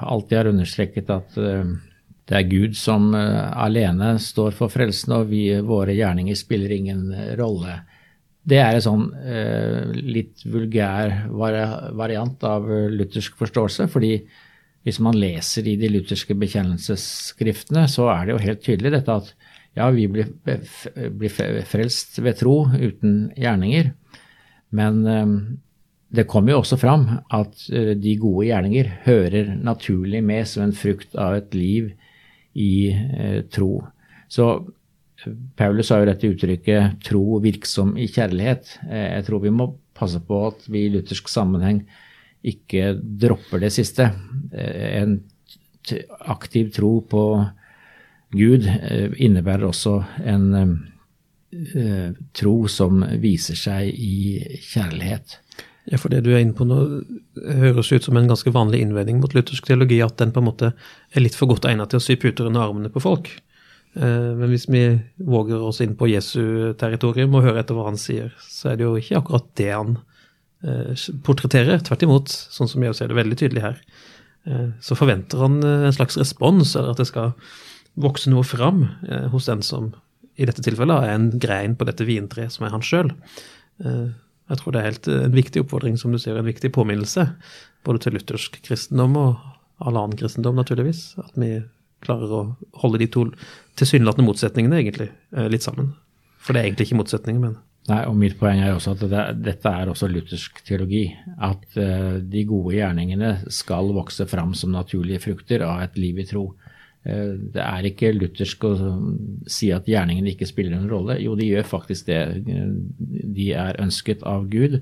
alltid 0.00 0.38
har 0.38 0.50
understreket 0.50 1.12
at 1.12 1.36
eh, 1.40 1.74
det 2.26 2.38
er 2.38 2.48
Gud 2.50 2.78
som 2.78 3.12
eh, 3.14 3.42
alene 3.54 4.16
står 4.22 4.56
for 4.56 4.72
frelsen, 4.72 5.14
og 5.20 5.28
vi, 5.30 5.44
våre 5.62 5.94
gjerninger 5.94 6.38
spiller 6.38 6.74
ingen 6.74 7.04
rolle. 7.38 7.78
Det 8.46 8.58
er 8.62 8.76
en 8.76 8.82
sånn 8.82 9.06
eh, 9.26 9.92
litt 9.94 10.42
vulgær 10.46 11.14
variant 11.30 12.46
av 12.46 12.66
eh, 12.70 12.88
luthersk 12.94 13.38
forståelse, 13.38 13.86
fordi 13.92 14.16
hvis 14.86 15.00
man 15.02 15.18
leser 15.18 15.66
i 15.66 15.74
de 15.78 15.90
lutherske 15.90 16.34
bekjennelsesskriftene, 16.38 17.86
så 17.90 18.06
er 18.12 18.26
det 18.26 18.34
jo 18.36 18.42
helt 18.44 18.62
tydelig 18.62 18.92
dette 18.94 19.16
at 19.22 19.32
ja, 19.76 19.90
vi 19.92 20.08
blir, 20.08 20.32
blir 20.44 21.62
frelst 21.68 22.18
ved 22.24 22.38
tro 22.40 22.62
uten 22.72 23.30
gjerninger, 23.36 23.92
men 24.76 25.02
eh, 25.06 25.34
det 26.16 26.26
kommer 26.30 26.54
jo 26.54 26.60
også 26.62 26.78
fram 26.78 27.06
at 27.34 27.66
eh, 27.74 27.92
de 27.98 28.14
gode 28.20 28.46
gjerninger 28.48 28.90
hører 29.06 29.52
naturlig 29.58 30.22
med 30.24 30.46
som 30.48 30.66
en 30.66 30.76
frukt 30.76 31.16
av 31.18 31.36
et 31.40 31.54
liv 31.56 31.90
i 32.56 32.88
eh, 32.92 33.40
tro. 33.52 33.80
Så 34.30 34.48
eh, 34.54 35.36
Paulus 35.58 35.90
har 35.90 36.02
jo 36.02 36.10
dette 36.10 36.30
uttrykket 36.30 37.00
'tro 37.04 37.40
virksom 37.42 37.96
i 37.98 38.06
kjærlighet'. 38.06 38.76
Jeg 38.86 39.26
tror 39.26 39.42
vi 39.42 39.54
må 39.54 39.72
passe 39.96 40.20
på 40.22 40.42
at 40.52 40.66
vi 40.70 40.86
i 40.86 40.92
luthersk 40.94 41.28
sammenheng 41.32 41.82
ikke 42.46 42.94
dropper 42.94 43.64
det 43.64 43.72
siste. 43.74 44.12
En 44.54 45.18
aktiv 46.30 46.70
tro 46.74 47.00
på 47.02 47.22
Gud 48.34 48.66
eh, 48.66 49.12
innebærer 49.22 49.68
også 49.68 50.00
en 50.26 50.46
eh, 50.56 52.12
tro 52.34 52.56
som 52.70 53.04
viser 53.22 53.58
seg 53.58 53.92
i 53.92 54.40
kjærlighet. 54.72 55.38
Ja, 55.86 56.00
for 56.02 56.10
det 56.10 56.24
du 56.26 56.32
er 56.34 56.40
inne 56.42 56.56
på 56.56 56.66
nå, 56.66 56.80
høres 57.60 57.92
ut 57.94 58.08
som 58.08 58.18
en 58.18 58.26
ganske 58.26 58.50
vanlig 58.50 58.80
innvending 58.82 59.20
mot 59.22 59.36
luthersk 59.36 59.68
teologi, 59.68 60.00
at 60.02 60.16
den 60.18 60.32
på 60.34 60.42
en 60.42 60.48
måte 60.48 60.72
er 60.74 61.22
litt 61.22 61.36
for 61.38 61.46
godt 61.52 61.68
egnet 61.70 61.92
til 61.92 62.00
å 62.00 62.02
sy 62.02 62.16
puter 62.18 62.48
under 62.48 62.64
armene 62.64 62.90
på 62.90 63.02
folk. 63.04 63.30
Eh, 63.94 64.32
Men 64.34 64.50
hvis 64.50 64.66
vi 64.66 64.82
våger 65.22 65.62
oss 65.62 65.80
inn 65.84 65.94
på 65.96 66.10
Jesu 66.10 66.74
territorium 66.80 67.38
og 67.38 67.46
hører 67.46 67.62
etter 67.62 67.78
hva 67.78 67.86
han 67.92 68.00
sier, 68.00 68.34
så 68.42 68.72
er 68.72 68.80
det 68.80 68.88
jo 68.88 68.98
ikke 68.98 69.22
akkurat 69.22 69.50
det 69.62 69.70
han 69.72 69.98
portretterer. 71.22 71.78
Tvert 71.84 72.02
imot, 72.02 72.32
sånn 72.32 72.66
som 72.66 72.82
jeg 72.82 72.96
ser 72.98 73.12
det 73.12 73.18
veldig 73.18 73.36
tydelig 73.38 73.62
her, 73.62 73.76
så 74.82 74.96
forventer 74.98 75.38
han 75.38 75.60
en 75.62 75.94
slags 75.94 76.16
respons, 76.18 76.72
eller 76.74 76.94
at 76.94 77.02
det 77.02 77.06
skal 77.06 77.34
vokse 77.96 78.30
noe 78.32 78.44
fram 78.46 78.84
eh, 79.08 79.26
hos 79.32 79.48
den 79.50 79.64
som 79.64 79.92
i 80.36 80.44
dette 80.44 80.64
tilfellet 80.64 81.06
er 81.06 81.14
en 81.14 81.30
grein 81.40 81.74
på 81.76 81.86
dette 81.88 82.04
vintreet 82.04 82.52
som 82.52 82.66
er 82.66 82.74
han 82.74 82.84
sjøl. 82.84 83.08
Jeg 84.46 84.60
tror 84.60 84.74
det 84.74 84.80
er 84.80 84.90
helt 84.90 85.08
eh, 85.10 85.22
en 85.26 85.36
viktig 85.36 85.64
oppfordring, 85.64 85.98
som 85.98 86.14
du 86.14 86.20
sier, 86.22 86.38
en 86.38 86.46
viktig 86.46 86.70
påminnelse, 86.74 87.26
både 87.86 88.04
til 88.04 88.16
luthersk 88.16 88.60
kristendom 88.66 89.18
og 89.18 89.86
all 89.86 89.98
annen 89.98 90.18
kristendom, 90.18 90.58
naturligvis, 90.58 91.08
at 91.22 91.34
vi 91.38 91.58
klarer 92.04 92.32
å 92.32 92.42
holde 92.82 93.00
de 93.02 93.08
to 93.10 93.26
tilsynelatende 93.80 94.26
motsetningene 94.28 94.82
egentlig 94.82 95.10
eh, 95.10 95.48
litt 95.52 95.66
sammen. 95.66 95.94
For 96.38 96.54
det 96.54 96.62
er 96.62 96.70
egentlig 96.70 96.90
ikke 96.90 97.02
motsetninger, 97.02 97.42
men 97.42 97.62
Nei, 97.86 98.00
og 98.10 98.16
Mitt 98.18 98.34
poeng 98.34 98.58
er 98.58 98.72
også 98.74 98.96
at 98.96 99.02
det, 99.06 99.24
dette 99.46 99.70
er 99.70 99.90
også 99.92 100.08
luthersk 100.10 100.56
teologi. 100.66 101.04
At 101.38 101.76
uh, 101.78 102.16
de 102.18 102.40
gode 102.42 102.72
gjerningene 102.74 103.28
skal 103.54 103.92
vokse 103.94 104.26
fram 104.26 104.56
som 104.58 104.72
naturlige 104.74 105.22
frukter 105.22 105.62
av 105.62 105.84
et 105.84 105.94
liv 105.94 106.18
i 106.18 106.24
tro. 106.26 106.48
Eh, 107.06 107.32
det 107.54 107.62
er 107.62 107.86
ikke 107.86 108.12
luthersk 108.16 108.66
å 108.66 108.74
si 109.50 109.70
at 109.74 109.88
gjerningene 109.90 110.32
ikke 110.32 110.48
spiller 110.48 110.76
en 110.76 110.90
rolle. 110.90 111.18
Jo, 111.22 111.36
de 111.38 111.48
gjør 111.48 111.68
faktisk 111.70 112.08
det. 112.10 112.20
De 112.46 113.50
er 113.54 113.80
ønsket 113.82 114.24
av 114.26 114.48
Gud. 114.50 114.80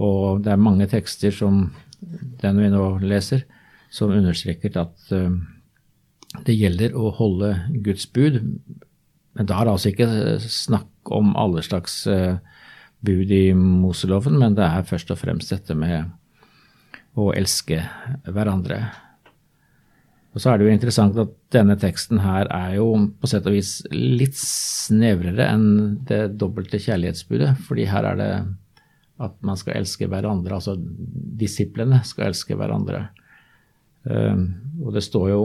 Og 0.00 0.44
det 0.44 0.54
er 0.54 0.66
mange 0.68 0.88
tekster 0.88 1.34
som 1.34 1.66
den 2.40 2.60
vi 2.62 2.70
nå 2.72 2.84
leser, 3.04 3.44
som 3.92 4.14
understreker 4.14 4.78
at 4.80 5.12
eh, 5.12 5.34
det 6.46 6.56
gjelder 6.56 6.94
å 6.96 7.10
holde 7.18 7.52
Guds 7.84 8.06
bud. 8.08 8.40
Men 9.36 9.48
da 9.48 9.58
er 9.58 9.68
det 9.68 9.74
altså 9.74 9.92
ikke 9.92 10.38
snakk 10.46 11.12
om 11.12 11.34
alle 11.38 11.62
slags 11.66 12.02
eh, 12.10 12.40
bud 13.04 13.32
i 13.32 13.50
Moseloven, 13.56 14.38
men 14.40 14.56
det 14.56 14.64
er 14.64 14.88
først 14.88 15.12
og 15.12 15.20
fremst 15.20 15.52
dette 15.52 15.76
med 15.76 16.10
å 17.18 17.30
elske 17.36 17.82
hverandre. 18.24 18.84
Og 20.30 20.42
så 20.42 20.52
er 20.52 20.60
det 20.60 20.68
jo 20.68 20.74
interessant 20.74 21.16
at 21.18 21.30
denne 21.50 21.74
teksten 21.80 22.20
her 22.22 22.46
er 22.54 22.76
jo 22.76 22.86
på 23.18 23.30
sett 23.30 23.46
og 23.50 23.56
vis 23.56 23.80
litt 23.90 24.36
snevrere 24.38 25.48
enn 25.50 25.70
det 26.06 26.36
dobbelte 26.38 26.78
kjærlighetsbudet, 26.78 27.56
fordi 27.66 27.88
her 27.90 28.06
er 28.12 28.20
det 28.20 28.30
at 29.20 29.34
man 29.44 29.58
skal 29.60 29.80
elske 29.80 30.06
hverandre, 30.08 30.54
altså 30.56 30.76
disiplene 31.40 31.98
skal 32.08 32.30
elske 32.30 32.56
hverandre. 32.56 33.08
Eh, 34.08 34.44
og 34.80 34.94
det 34.94 35.02
står 35.04 35.26
jo 35.32 35.42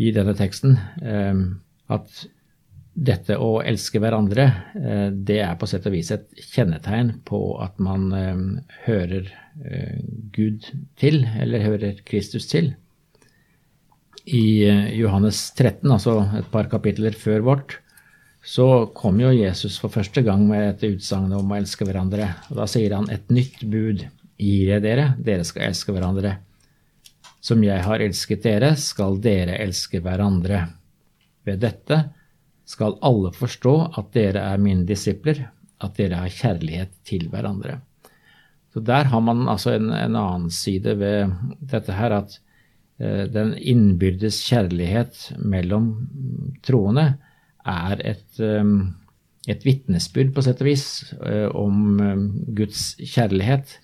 i 0.00 0.08
denne 0.16 0.34
teksten 0.34 0.78
eh, 1.04 1.44
at 1.92 2.24
dette 2.92 3.38
å 3.40 3.62
elske 3.64 4.00
hverandre, 4.02 4.44
eh, 4.76 5.08
det 5.12 5.38
er 5.44 5.54
på 5.60 5.68
sett 5.70 5.86
og 5.88 5.94
vis 5.94 6.10
et 6.12 6.26
kjennetegn 6.52 7.14
på 7.28 7.40
at 7.64 7.78
man 7.80 8.08
eh, 8.16 8.42
hører 8.88 9.30
eh, 9.64 10.00
Gud 10.34 10.68
til, 11.00 11.22
eller 11.40 11.64
hører 11.64 12.02
Kristus 12.08 12.50
til. 12.50 12.74
I 14.24 14.44
Johannes 14.94 15.50
13, 15.56 15.88
altså 15.90 16.20
et 16.38 16.46
par 16.52 16.68
kapitler 16.70 17.16
før 17.18 17.42
vårt, 17.46 17.78
så 18.42 18.86
kom 18.94 19.20
jo 19.22 19.30
Jesus 19.34 19.78
for 19.78 19.92
første 19.94 20.22
gang 20.26 20.44
med 20.48 20.68
et 20.68 20.84
utsagn 20.96 21.30
om 21.34 21.50
å 21.50 21.58
elske 21.58 21.86
hverandre. 21.86 22.26
Og 22.50 22.58
da 22.58 22.66
sier 22.70 22.94
han 22.96 23.10
et 23.10 23.30
nytt 23.30 23.62
bud 23.70 24.02
gir 24.42 24.72
jeg 24.72 24.82
dere, 24.82 25.12
dere 25.22 25.46
skal 25.46 25.68
elske 25.68 25.94
hverandre. 25.94 26.36
Som 27.42 27.62
jeg 27.66 27.82
har 27.82 28.02
elsket 28.02 28.42
dere, 28.46 28.74
skal 28.78 29.18
dere 29.22 29.58
elske 29.62 30.02
hverandre. 30.02 30.64
Ved 31.46 31.62
dette 31.62 31.98
skal 32.66 32.98
alle 33.02 33.32
forstå 33.34 33.74
at 33.98 34.12
dere 34.14 34.42
er 34.52 34.62
mine 34.62 34.86
disipler, 34.86 35.44
at 35.82 35.98
dere 35.98 36.22
har 36.22 36.34
kjærlighet 36.34 36.94
til 37.06 37.26
hverandre. 37.30 37.80
Så 38.72 38.80
Der 38.80 39.04
har 39.10 39.20
man 39.20 39.48
altså 39.48 39.74
en, 39.74 39.90
en 39.92 40.16
annen 40.16 40.50
side 40.50 40.94
ved 40.98 41.34
dette 41.60 41.92
her, 41.92 42.14
at 42.22 42.38
eh, 42.38 42.51
den 43.02 43.54
innbyrdes 43.58 44.38
kjærlighet 44.46 45.32
mellom 45.42 45.88
troende 46.62 47.06
er 47.68 48.02
et, 48.04 48.40
eh, 48.40 48.64
et 49.48 49.64
vitnesbyrd, 49.66 50.34
på 50.34 50.42
sett 50.44 50.60
og 50.62 50.68
vis, 50.68 50.86
eh, 51.24 51.48
om 51.48 52.00
eh, 52.00 52.26
Guds 52.54 52.94
kjærlighet. 52.98 53.78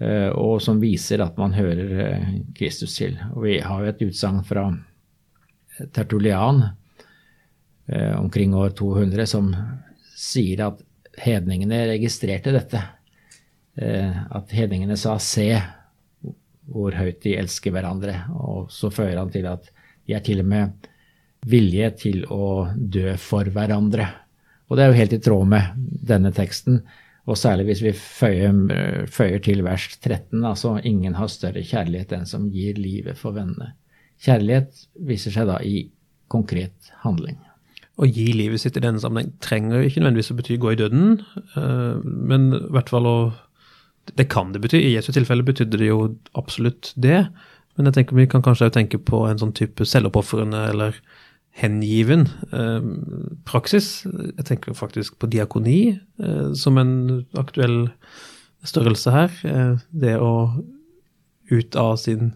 Eh, 0.00 0.30
og 0.32 0.62
som 0.64 0.80
viser 0.80 1.20
at 1.20 1.36
man 1.38 1.52
hører 1.52 2.04
eh, 2.06 2.28
Kristus 2.56 2.96
til. 2.96 3.18
Og 3.34 3.44
vi 3.44 3.58
har 3.60 3.82
jo 3.82 3.90
et 3.90 4.04
utsagn 4.08 4.44
fra 4.48 4.70
Tertulian 5.92 6.62
eh, 7.88 8.14
omkring 8.16 8.54
år 8.56 8.72
200 8.76 9.26
som 9.28 9.52
sier 10.16 10.64
at 10.70 10.80
hedningene 11.20 11.84
registrerte 11.92 12.52
dette. 12.54 12.80
Eh, 13.76 14.16
at 14.32 14.56
hedningene 14.56 14.96
sa 14.96 15.18
'se 15.18 15.60
hvor 16.70 16.96
høyt 16.96 17.20
de 17.24 17.36
elsker 17.40 17.74
hverandre'. 17.74 18.30
Og 18.38 18.70
så 18.72 18.90
fører 18.94 19.18
han 19.18 19.30
til 19.30 19.46
at 19.50 19.70
de 20.06 20.16
er 20.16 20.24
til 20.24 20.42
og 20.42 20.48
med 20.50 20.88
vilje 21.46 21.90
til 22.00 22.24
å 22.30 22.70
dø 22.74 23.14
for 23.20 23.48
hverandre. 23.50 24.08
Og 24.70 24.76
det 24.76 24.84
er 24.84 24.90
jo 24.90 25.00
helt 25.00 25.14
i 25.16 25.22
tråd 25.22 25.48
med 25.50 25.86
denne 26.12 26.32
teksten. 26.34 26.82
Og 27.30 27.38
særlig 27.38 27.68
hvis 27.68 27.82
vi 27.84 27.92
føyer, 27.94 29.06
føyer 29.10 29.42
til 29.44 29.62
vers 29.66 29.86
13, 29.98 30.44
altså 30.44 30.78
'ingen 30.82 31.14
har 31.14 31.28
større 31.28 31.62
kjærlighet 31.62 32.12
enn 32.12 32.26
som 32.26 32.50
gir 32.50 32.74
livet 32.74 33.18
for 33.18 33.32
vennene'. 33.32 33.74
Kjærlighet 34.20 34.86
viser 34.96 35.30
seg 35.30 35.46
da 35.46 35.58
i 35.62 35.90
konkret 36.28 36.92
handling. 37.04 37.38
Å 38.00 38.06
gi 38.08 38.32
livet 38.32 38.60
sitt 38.60 38.76
i 38.76 38.80
denne 38.80 39.00
sammenheng 39.00 39.32
trenger 39.40 39.82
ikke 39.84 40.00
nødvendigvis 40.00 40.32
å 40.32 40.36
bety 40.38 40.56
gå 40.56 40.72
i 40.72 40.78
døden, 40.80 41.20
eh, 41.56 41.96
men 42.04 42.52
i 42.56 42.70
hvert 42.72 42.88
fall 42.88 43.06
å 43.06 43.32
Det 44.16 44.28
kan 44.32 44.52
det 44.52 44.62
bety. 44.64 44.78
I 44.80 44.94
Jesu 44.94 45.12
tilfelle 45.12 45.46
betydde 45.46 45.80
det 45.80 45.90
jo 45.90 46.02
absolutt 46.38 46.92
det. 46.96 47.24
Men 47.76 47.88
jeg 47.88 47.96
tenker 47.96 48.18
vi 48.18 48.28
kan 48.30 48.42
kanskje 48.44 48.68
også 48.68 48.78
tenke 48.78 48.98
på 48.98 49.24
en 49.28 49.40
sånn 49.40 49.54
type 49.56 49.86
selvoppofrende 49.86 50.66
eller 50.72 50.98
hengiven 51.60 52.26
eh, 52.54 52.84
praksis. 53.48 54.04
Jeg 54.06 54.46
tenker 54.48 54.76
faktisk 54.78 55.18
på 55.20 55.30
diakoni 55.30 55.80
eh, 55.96 56.52
som 56.58 56.78
en 56.80 56.94
aktuell 57.38 57.88
størrelse 58.66 59.14
her. 59.14 59.34
Eh, 59.48 59.74
det 59.90 60.16
å 60.20 60.34
ut 61.50 61.76
av 61.76 61.96
sin 61.98 62.34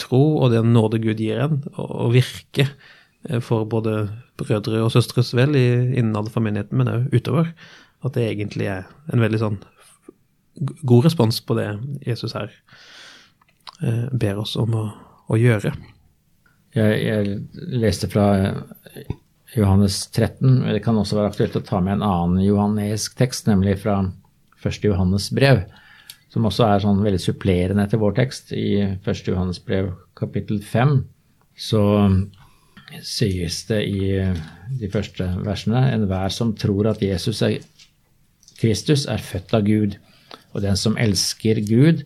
tro 0.00 0.22
og 0.40 0.52
den 0.54 0.72
nåde 0.74 1.00
Gud 1.02 1.20
gir 1.20 1.42
en, 1.44 1.60
å 1.76 2.08
virke 2.12 2.66
eh, 2.68 3.40
for 3.44 3.68
både 3.68 4.06
brødre 4.40 4.82
og 4.82 4.92
søstres 4.94 5.34
vel 5.36 5.56
i, 5.58 5.68
innad 6.00 6.30
for 6.32 6.44
menigheten, 6.44 6.78
men 6.78 6.92
òg 6.92 7.12
utover. 7.14 7.52
At 8.02 8.16
det 8.16 8.30
egentlig 8.32 8.66
er 8.72 8.88
en 9.12 9.22
veldig 9.22 9.42
sånn 9.42 9.60
god 10.60 11.06
respons 11.06 11.40
på 11.40 11.56
det 11.58 11.68
Jesus 12.06 12.34
her 12.36 12.52
eh, 13.82 14.06
ber 14.12 14.42
oss 14.42 14.54
om 14.60 14.74
å, 14.76 14.84
å 15.32 15.38
gjøre. 15.40 15.72
Jeg, 16.72 16.98
jeg, 17.02 17.36
leste 17.82 18.08
fra 18.12 18.26
Johannes 19.56 19.98
13. 20.08 20.62
Det 20.72 20.82
kan 20.84 20.96
også 20.96 21.18
være 21.18 21.32
aktuelt 21.32 21.58
å 21.58 21.64
ta 21.66 21.80
med 21.84 21.98
en 21.98 22.06
annen 22.06 22.44
johannesk 22.44 23.16
tekst, 23.18 23.48
nemlig 23.50 23.78
fra 23.82 23.98
1. 24.62 24.84
Johannes 24.86 25.28
brev, 25.34 25.64
som 26.32 26.46
også 26.48 26.68
er 26.68 26.84
sånn 26.84 27.02
veldig 27.04 27.20
supplerende 27.20 27.84
til 27.90 28.00
vår 28.00 28.16
tekst. 28.22 28.54
I 28.56 28.96
1. 28.96 29.26
Johannes 29.28 29.60
brev 29.64 29.92
kapittel 30.18 30.62
5 30.64 31.02
så 31.60 31.82
sies 33.04 33.62
det 33.68 33.82
i 33.88 34.08
de 34.80 34.88
første 34.92 35.26
versene 35.44 35.84
enhver 35.92 36.32
som 36.32 36.54
tror 36.56 36.90
at 36.90 37.02
Jesus 37.04 37.40
er 37.44 37.60
Kristus, 38.60 39.06
er 39.10 39.22
født 39.22 39.54
av 39.56 39.64
Gud. 39.66 39.96
Og 40.52 40.62
den 40.64 40.76
som 40.78 40.98
elsker 41.00 41.60
Gud, 41.66 42.04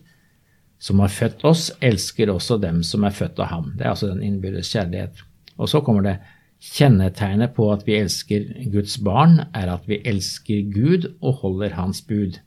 som 0.79 1.01
har 1.01 1.11
født 1.11 1.43
oss, 1.47 1.69
elsker 1.81 2.31
også 2.31 2.59
dem 2.61 2.83
som 2.85 3.05
er 3.07 3.15
født 3.15 3.39
av 3.41 3.51
ham. 3.51 3.71
Det 3.77 3.85
er 3.85 3.93
altså 3.93 4.11
den 4.11 4.23
innbyrdes 4.23 4.71
kjærlighet. 4.73 5.23
Og 5.57 5.69
så 5.71 5.81
kommer 5.81 6.05
det 6.05 6.17
kjennetegnet 6.61 7.53
på 7.57 7.69
at 7.73 7.83
vi 7.87 7.97
elsker 7.97 8.45
Guds 8.73 8.97
barn, 9.03 9.41
er 9.53 9.71
at 9.73 9.87
vi 9.89 10.01
elsker 10.05 10.69
Gud 10.73 11.09
og 11.21 11.41
holder 11.43 11.75
Hans 11.77 12.01
bud. 12.05 12.39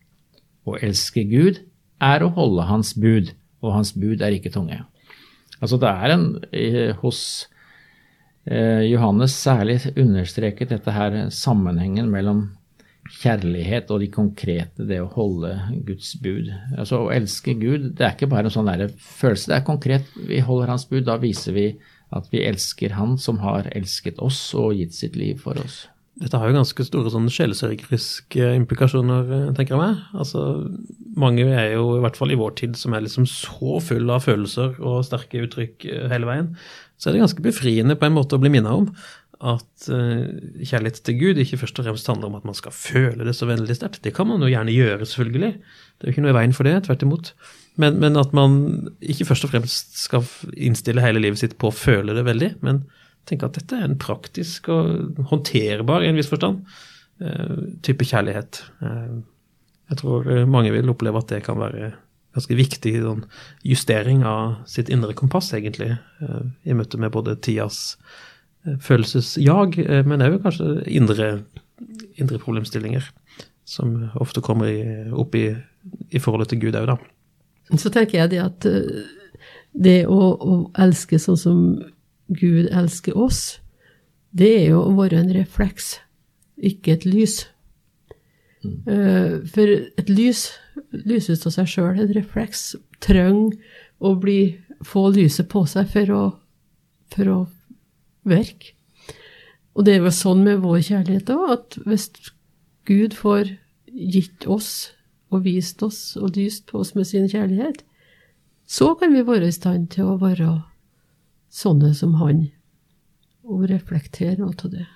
Å 0.67 0.79
elske 0.83 1.25
Gud 1.31 1.61
er 2.03 2.25
å 2.25 2.33
holde 2.35 2.67
Hans 2.69 2.95
bud, 2.95 3.33
og 3.61 3.75
Hans 3.77 3.93
bud 3.93 4.23
er 4.23 4.35
ikke 4.35 4.53
tunge. 4.55 4.81
Altså 5.61 5.77
det 5.81 5.91
er 5.91 6.15
en 6.15 6.27
hos 7.03 7.21
eh, 8.49 8.87
Johannes 8.89 9.35
særlig 9.37 9.83
understreket 9.93 10.73
dette 10.73 10.95
her 10.95 11.19
sammenhengen 11.35 12.09
mellom 12.13 12.47
kjærlighet 13.11 13.91
og 13.91 14.03
de 14.03 14.09
konkrete, 14.13 14.87
det 14.89 15.01
å 15.03 15.11
holde 15.15 15.53
Guds 15.87 16.15
bud. 16.23 16.51
Altså 16.79 17.03
Å 17.05 17.13
elske 17.15 17.57
Gud, 17.59 17.93
det 17.99 18.07
er 18.07 18.17
ikke 18.17 18.31
bare 18.31 18.49
en 18.49 18.55
sånn 18.55 18.71
der 18.71 18.91
følelse, 18.95 19.51
det 19.51 19.59
er 19.59 19.67
konkret. 19.67 20.13
Vi 20.29 20.43
holder 20.45 20.75
Hans 20.75 20.87
bud, 20.91 21.05
da 21.09 21.19
viser 21.21 21.57
vi 21.57 21.67
at 22.17 22.27
vi 22.33 22.43
elsker 22.43 22.97
Han 22.99 23.17
som 23.23 23.39
har 23.45 23.71
elsket 23.77 24.19
oss 24.23 24.39
og 24.59 24.75
gitt 24.79 24.97
sitt 24.97 25.19
liv 25.19 25.43
for 25.43 25.59
oss. 25.63 25.85
Dette 26.21 26.37
har 26.37 26.51
jo 26.51 26.59
ganske 26.59 26.85
store 26.85 27.09
sånn 27.13 27.31
sjelesørgeriske 27.33 28.51
implikasjoner, 28.59 29.53
tenker 29.57 29.77
jeg 29.77 29.81
meg. 29.81 30.01
Altså, 30.13 30.43
mange 31.17 31.47
er 31.49 31.77
jo, 31.79 31.95
i 31.97 32.03
hvert 32.05 32.19
fall 32.19 32.35
i 32.35 32.37
vår 32.37 32.59
tid, 32.61 32.75
som 32.77 32.93
er 32.93 33.07
liksom 33.07 33.29
så 33.31 33.79
full 33.81 34.11
av 34.13 34.27
følelser 34.27 34.77
og 34.83 35.07
sterke 35.07 35.47
uttrykk 35.47 35.87
hele 36.13 36.29
veien. 36.29 36.51
Så 37.01 37.09
er 37.09 37.17
det 37.17 37.23
ganske 37.23 37.47
befriende 37.47 37.97
på 37.97 38.11
en 38.11 38.19
måte 38.19 38.37
å 38.37 38.43
bli 38.43 38.53
minnet 38.53 38.83
om 38.83 38.91
at 39.41 39.87
uh, 39.89 40.29
kjærlighet 40.61 41.01
til 41.07 41.17
Gud 41.17 41.39
ikke 41.41 41.57
først 41.63 41.79
og 41.81 41.87
fremst 41.87 42.09
handler 42.11 42.29
om 42.29 42.37
at 42.37 42.45
man 42.45 42.57
skal 42.57 42.75
føle 42.77 43.25
det 43.25 43.33
så 43.37 43.49
vennlig 43.49 43.79
sterkt. 43.79 44.03
Det 44.05 44.13
kan 44.17 44.29
man 44.29 44.43
jo 44.45 44.51
gjerne 44.53 44.75
gjøre, 44.75 45.09
selvfølgelig. 45.09 45.55
Det 45.57 46.05
er 46.05 46.11
jo 46.11 46.15
ikke 46.15 46.25
noe 46.27 46.35
i 46.35 46.37
veien 46.37 46.57
for 46.57 46.69
det, 46.69 46.75
tvert 46.85 47.07
imot. 47.07 47.33
Men, 47.81 47.97
men, 48.03 48.19
at 48.21 48.35
man 48.37 48.59
ikke 49.01 49.25
først 49.31 49.47
og 49.49 49.55
fremst 49.55 49.97
skal 50.03 50.29
innstille 50.57 51.05
hele 51.05 51.23
livet 51.25 51.41
sitt 51.41 51.57
på 51.61 51.71
å 51.71 51.77
føle 51.77 52.17
det 52.17 52.27
veldig, 52.29 52.53
men 52.67 52.85
tenke 53.29 53.49
at 53.49 53.57
dette 53.57 53.79
er 53.79 53.89
en 53.89 53.99
praktisk 54.01 54.69
og 54.75 55.25
håndterbar, 55.33 56.05
i 56.05 56.13
en 56.13 56.21
viss 56.21 56.29
forstand, 56.29 56.61
uh, 57.25 57.57
type 57.87 58.05
kjærlighet. 58.13 58.61
Uh, 58.85 59.25
jeg 59.91 60.05
tror 60.05 60.29
mange 60.47 60.71
vil 60.71 60.93
oppleve 60.93 61.19
at 61.19 61.33
det 61.33 61.45
kan 61.49 61.57
være 61.59 61.95
ganske 62.37 62.55
viktig 62.55 62.93
sånn, 63.03 63.25
justering 63.67 64.21
av 64.29 64.61
sitt 64.71 64.93
indre 64.93 65.17
kompass, 65.19 65.49
egentlig, 65.57 65.97
i 66.63 66.77
møte 66.79 67.01
med 67.01 67.11
både 67.11 67.35
tidas 67.43 67.97
følelsesjag, 68.65 69.79
eh, 69.79 70.03
men 70.07 70.25
òg 70.25 70.41
kanskje 70.45 70.83
indre, 70.91 71.31
indre, 72.21 72.41
problemstillinger 72.43 73.07
som 73.65 74.11
ofte 74.21 74.43
kommer 74.45 74.69
i, 74.69 74.83
opp 75.13 75.35
i, 75.39 75.49
i, 76.11 76.19
forholdet 76.19 76.53
til 76.53 76.61
Gud 76.67 76.79
òg, 76.79 76.91
da. 76.91 76.99
Så 77.79 77.93
tenker 77.95 78.19
jeg 78.19 78.33
det 78.35 78.43
at 78.43 78.67
eh, 78.69 79.07
det 79.73 80.01
å, 80.11 80.19
å, 80.35 80.61
elske 80.83 81.21
sånn 81.23 81.39
som 81.39 81.63
Gud 82.29 82.69
elsker 82.69 83.17
oss, 83.19 83.61
det 84.31 84.51
er 84.59 84.67
jo 84.75 84.83
å 84.85 84.95
være 84.99 85.23
en 85.23 85.33
refleks, 85.35 85.97
ikke 86.57 86.99
et 86.99 87.07
lys. 87.09 87.45
Mm. 88.61 88.75
Eh, 88.93 89.37
for 89.49 89.73
et 89.73 90.11
lys 90.11 90.51
lyses 90.91 91.47
av 91.47 91.55
seg 91.55 91.71
sjøl, 91.71 91.95
en 92.03 92.13
refleks, 92.15 92.75
trenger 93.01 93.57
å 94.01 94.15
bli, 94.21 94.59
få 94.87 95.09
lyset 95.15 95.49
på 95.51 95.65
seg 95.69 95.89
for 95.93 96.13
å, 96.15 96.23
for 97.15 97.33
å 97.33 97.39
virke. 98.29 98.75
Og 99.79 99.87
det 99.87 99.95
er 99.95 100.05
jo 100.05 100.13
sånn 100.15 100.43
med 100.45 100.63
vår 100.65 100.81
kjærlighet 100.89 101.31
òg, 101.33 101.45
at 101.55 101.77
hvis 101.87 102.09
Gud 102.89 103.15
får 103.17 103.55
gitt 103.91 104.47
oss 104.51 104.91
og 105.31 105.45
vist 105.47 105.83
oss 105.87 106.17
og 106.19 106.37
lyst 106.37 106.67
på 106.71 106.81
oss 106.83 106.95
med 106.97 107.07
sin 107.07 107.29
kjærlighet, 107.31 107.85
så 108.71 108.93
kan 108.99 109.15
vi 109.15 109.27
være 109.27 109.51
i 109.51 109.55
stand 109.55 109.89
til 109.95 110.11
å 110.11 110.19
være 110.21 110.51
sånne 111.51 111.93
som 111.99 112.17
han, 112.21 112.49
og 113.47 113.67
reflektere 113.71 114.39
noe 114.39 114.55
av 114.55 114.75
det. 114.75 114.87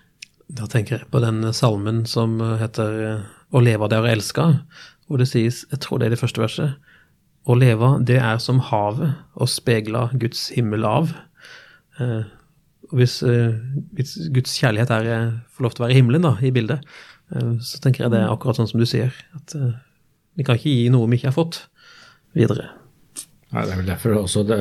Da 0.55 0.69
tenker 0.71 0.99
jeg 0.99 1.11
på 1.11 1.23
den 1.25 1.41
salmen 1.57 2.05
som 2.07 2.37
heter 2.61 3.25
Å 3.55 3.61
leve 3.63 3.89
det 3.89 3.97
er 3.97 4.05
å 4.05 4.11
elske, 4.11 4.45
hvor 5.07 5.21
det 5.21 5.29
sies, 5.31 5.63
jeg 5.71 5.81
tror 5.83 6.01
det 6.01 6.09
er 6.09 6.15
det 6.15 6.21
første 6.21 6.43
verset, 6.43 6.75
å 7.47 7.55
leve 7.55 7.91
det 8.03 8.17
er 8.19 8.41
som 8.43 8.59
havet, 8.71 9.15
og 9.39 9.51
spegla 9.53 10.09
Guds 10.19 10.49
himmel 10.57 10.87
av. 10.89 11.13
Hvis, 12.93 13.23
eh, 13.23 13.57
hvis 13.97 14.17
Guds 14.35 14.59
kjærlighet 14.61 14.91
er, 14.91 15.11
eh, 15.15 15.33
får 15.55 15.65
lov 15.65 15.75
til 15.75 15.83
å 15.83 15.87
være 15.87 15.95
i 15.95 16.01
himmelen 16.01 16.23
da, 16.23 16.37
i 16.43 16.51
bildet, 16.51 16.85
eh, 17.35 17.55
så 17.61 17.81
tenker 17.81 18.05
jeg 18.05 18.13
det 18.13 18.21
er 18.21 18.33
akkurat 18.33 18.57
sånn 18.57 18.69
som 18.69 18.81
du 18.81 18.87
sier. 18.87 19.15
At 19.35 19.55
vi 20.37 20.45
kan 20.45 20.59
ikke 20.59 20.73
gi 20.73 20.89
noe 20.93 21.09
vi 21.09 21.17
ikke 21.17 21.31
har 21.31 21.39
fått, 21.39 21.67
videre. 22.35 22.73
Ja, 23.55 23.63
det 23.63 23.71
er 23.71 23.79
vel 23.79 23.91
derfor 23.93 24.17
også 24.19 24.43
det, 24.49 24.59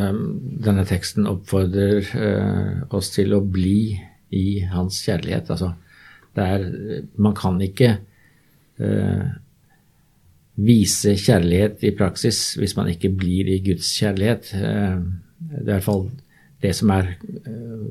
denne 0.62 0.84
teksten 0.86 1.26
oppfordrer 1.26 2.06
eh, 2.14 2.84
oss 2.94 3.10
til 3.16 3.34
å 3.34 3.42
bli 3.42 3.98
i 4.34 4.60
hans 4.70 5.00
kjærlighet. 5.02 5.50
Altså, 5.50 5.72
det 6.38 6.46
er, 6.46 6.68
man 7.18 7.34
kan 7.38 7.58
ikke 7.62 7.96
eh, 8.78 9.32
vise 10.62 11.16
kjærlighet 11.18 11.82
i 11.90 11.94
praksis 11.98 12.52
hvis 12.62 12.76
man 12.78 12.92
ikke 12.92 13.10
blir 13.18 13.50
i 13.50 13.60
Guds 13.66 13.90
kjærlighet. 13.98 14.54
Eh, 14.60 15.02
det 15.42 15.64
er 15.64 15.66
i 15.66 15.72
hvert 15.72 15.90
fall 15.90 16.06
det 16.63 16.73
som 16.78 16.91
er 16.95 17.15
eh, 17.19 17.88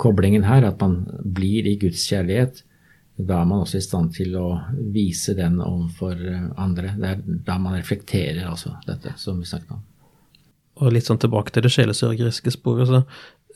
koblingen 0.00 0.44
her, 0.48 0.66
at 0.68 0.80
man 0.80 1.02
blir 1.24 1.68
i 1.68 1.76
Guds 1.80 2.04
kjærlighet. 2.10 2.62
Da 3.20 3.42
er 3.42 3.48
man 3.48 3.64
også 3.64 3.80
i 3.80 3.84
stand 3.84 4.14
til 4.16 4.36
å 4.40 4.46
vise 4.94 5.34
den 5.36 5.60
overfor 5.64 6.16
eh, 6.16 6.48
andre. 6.60 6.94
Det 6.96 7.12
er 7.14 7.22
da 7.48 7.58
man 7.60 7.76
reflekterer 7.78 8.46
altså 8.48 8.76
dette 8.88 9.14
som 9.20 9.40
vi 9.40 9.48
snakket 9.48 9.76
om. 9.76 9.84
Og 10.80 10.94
litt 10.94 11.08
sånn 11.08 11.20
tilbake 11.20 11.52
til 11.52 11.66
det 11.66 11.72
sjelesørgeriske 11.74 12.54
sporet. 12.54 12.88
Så 12.88 13.02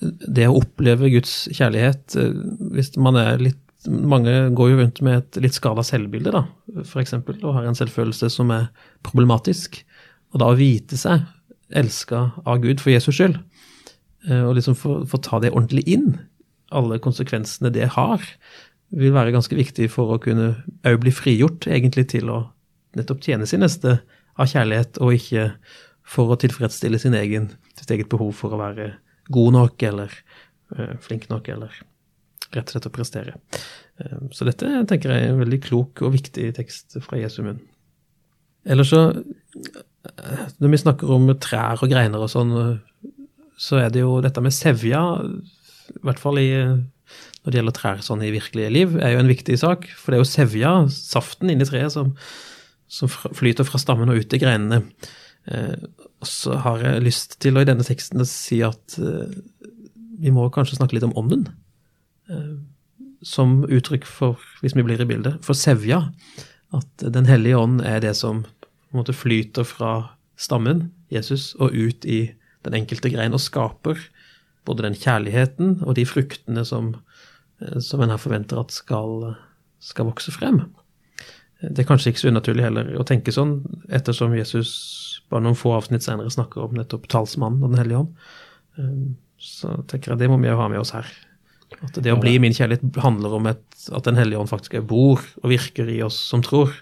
det 0.03 0.48
å 0.48 0.59
oppleve 0.59 1.12
Guds 1.12 1.44
kjærlighet 1.55 2.16
eh, 2.20 2.40
Hvis 2.74 2.94
man 3.00 3.20
er 3.20 3.38
litt 3.42 3.61
Mange 3.85 4.33
går 4.57 4.70
jo 4.70 4.77
rundt 4.81 5.00
med 5.05 5.18
et 5.18 5.38
litt 5.44 5.57
skada 5.59 5.83
selvbilde, 5.85 6.31
da, 6.33 6.46
f.eks., 6.81 7.18
og 7.18 7.50
har 7.53 7.66
en 7.68 7.77
selvfølelse 7.77 8.31
som 8.33 8.48
er 8.55 8.70
problematisk. 9.05 9.77
Og 10.33 10.40
da 10.40 10.48
å 10.48 10.57
vite 10.57 10.96
seg 10.96 11.27
elska 11.77 12.22
av 12.48 12.62
Gud 12.62 12.81
for 12.81 12.94
Jesus 12.94 13.18
skyld, 13.18 13.37
eh, 14.29 14.43
og 14.45 14.57
liksom 14.59 14.77
få, 14.79 15.01
få 15.11 15.21
ta 15.25 15.41
det 15.43 15.53
ordentlig 15.55 15.85
inn, 15.91 16.15
alle 16.75 17.01
konsekvensene 17.03 17.71
det 17.75 17.93
har, 17.95 18.25
vil 18.95 19.15
være 19.15 19.35
ganske 19.35 19.57
viktig 19.57 19.89
for 19.93 20.15
å 20.15 20.21
kunne 20.23 20.53
òg 20.87 21.01
bli 21.03 21.13
frigjort, 21.15 21.69
egentlig, 21.71 22.09
til 22.15 22.31
å 22.31 22.41
nettopp 22.99 23.25
tjene 23.25 23.49
sin 23.49 23.65
neste 23.65 23.99
av 24.39 24.51
kjærlighet, 24.51 25.01
og 25.03 25.17
ikke 25.17 25.49
for 26.05 26.31
å 26.31 26.39
tilfredsstille 26.39 27.01
sin 27.01 27.17
egen, 27.19 27.49
sitt 27.79 27.91
eget 27.95 28.11
behov 28.13 28.35
for 28.39 28.55
å 28.55 28.61
være 28.61 28.93
god 29.33 29.57
nok 29.57 29.83
eller 29.89 30.13
øh, 30.77 30.95
flink 31.03 31.31
nok, 31.31 31.49
eller 31.55 31.75
rett 32.55 32.69
og 32.69 32.77
slett 32.77 32.89
å 32.91 32.95
prestere. 32.95 33.39
Uh, 33.99 34.29
så 34.35 34.47
dette 34.47 34.69
tenker 34.91 35.15
jeg 35.15 35.25
er 35.25 35.33
en 35.33 35.41
veldig 35.41 35.61
klok 35.65 36.05
og 36.05 36.15
viktig 36.15 36.51
tekst 36.59 36.99
fra 37.03 37.19
Jesu 37.19 37.41
munn. 37.47 37.63
Ellers 38.65 38.93
så, 38.95 39.01
når 40.63 40.71
vi 40.73 40.81
snakker 40.81 41.11
om 41.13 41.29
trær 41.41 41.83
og 41.85 41.91
greiner 41.91 42.23
og 42.25 42.31
sånn, 42.33 42.53
så 43.61 43.79
er 43.83 43.93
det 43.95 44.03
jo 44.03 44.19
dette 44.25 44.43
med 44.43 44.55
sevja, 44.55 45.03
i 45.95 46.03
hvert 46.05 46.23
fall 46.23 46.40
i 46.43 46.51
når 47.45 47.53
det 47.53 47.59
gjelder 47.59 47.77
trær 47.77 48.01
sånn 48.01 48.23
i 48.25 48.33
virkelige 48.33 48.73
liv, 48.73 48.95
er 48.97 49.12
jo 49.14 49.21
en 49.21 49.29
viktig 49.29 49.57
sak. 49.61 49.85
For 50.01 50.11
det 50.11 50.17
er 50.17 50.23
jo 50.23 50.31
sevja, 50.31 50.71
saften 50.88 51.53
inni 51.53 51.67
treet, 51.69 51.93
som, 51.93 52.14
som 52.88 53.11
flyter 53.12 53.69
fra 53.69 53.81
stammen 53.81 54.09
og 54.09 54.23
ut 54.23 54.33
i 54.33 54.40
greinene. 54.40 54.81
Eh, 55.45 55.77
og 56.25 56.31
så 56.31 56.57
har 56.64 56.81
jeg 56.81 57.05
lyst 57.05 57.37
til 57.45 57.59
å 57.59 57.64
i 57.64 57.69
denne 57.69 57.85
teksten 57.85 58.25
si 58.29 58.62
at 58.64 58.97
eh, 58.97 59.37
vi 60.25 60.33
må 60.33 60.47
kanskje 60.55 60.79
snakke 60.79 60.97
litt 60.97 61.05
om 61.05 61.12
ånden. 61.21 61.51
Eh, 62.33 62.55
som 63.25 63.61
uttrykk 63.69 64.09
for, 64.09 64.40
hvis 64.64 64.77
vi 64.77 64.85
blir 64.87 65.05
i 65.05 65.09
bildet, 65.09 65.37
for 65.45 65.57
sevja. 65.57 66.01
At 66.75 67.05
Den 67.05 67.29
hellige 67.29 67.61
ånd 67.61 67.85
er 67.85 68.01
det 68.05 68.17
som 68.17 68.43
på 68.45 68.97
en 68.97 69.03
måte 69.03 69.17
flyter 69.17 69.69
fra 69.69 70.17
stammen, 70.40 70.88
Jesus, 71.12 71.53
og 71.61 71.77
ut 71.77 72.09
i 72.09 72.33
den 72.64 72.79
enkelte 72.81 73.12
grein 73.12 73.37
og 73.37 73.42
skaper 73.42 74.00
både 74.64 74.87
den 74.87 74.96
kjærligheten 74.96 75.83
og 75.85 75.96
de 75.98 76.07
fruktene 76.09 76.64
som, 76.64 76.94
som 77.85 78.00
en 78.00 78.14
her 78.14 78.20
forventer 78.20 78.61
at 78.61 78.72
skal, 78.72 79.35
skal 79.85 80.09
vokse 80.09 80.33
frem. 80.35 80.62
Det 81.61 81.85
er 81.85 81.88
kanskje 81.88 82.12
ikke 82.12 82.24
så 82.24 82.33
unaturlig 82.33 82.64
heller 82.66 82.94
å 82.98 83.05
tenke 83.09 83.33
sånn, 83.33 83.59
ettersom 83.92 84.35
Jesus 84.37 84.72
bare 85.33 85.44
noen 85.46 85.59
få 85.59 85.74
avsnitt 85.77 86.05
senere 86.05 86.33
snakker 86.33 86.66
om 86.66 86.74
nettopp 86.77 87.07
talsmannen 87.12 87.62
og 87.64 87.72
Den 87.72 87.81
hellige 87.81 88.03
ånd. 88.03 88.27
Ehm, 88.81 89.14
så 89.40 89.77
tenker 89.88 90.12
jeg 90.12 90.24
det 90.24 90.31
må 90.33 90.38
vi 90.42 90.50
jo 90.50 90.59
ha 90.61 90.68
med 90.72 90.83
oss 90.83 90.94
her. 90.96 91.09
At 91.85 91.96
det 92.05 92.12
å 92.12 92.20
bli 92.20 92.37
min 92.42 92.55
kjærlighet 92.55 93.00
handler 93.03 93.35
om 93.38 93.48
et, 93.50 93.64
at 93.90 94.07
Den 94.07 94.18
hellige 94.20 94.40
ånd 94.40 94.50
faktisk 94.50 94.77
bor 94.88 95.20
og 95.42 95.50
virker 95.50 95.88
i 95.90 96.00
oss 96.05 96.16
som 96.31 96.42
tror. 96.44 96.72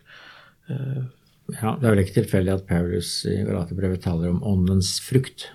Ja, 0.68 1.74
Det 1.78 1.86
er 1.86 1.94
vel 1.94 2.02
ikke 2.04 2.20
tilfeldig 2.20 2.52
at 2.54 2.68
Paulus 2.68 3.10
i 3.28 3.40
Galaterbrevet 3.46 4.02
taler 4.04 4.30
om 4.30 4.42
åndens 4.46 4.98
frukt. 5.04 5.48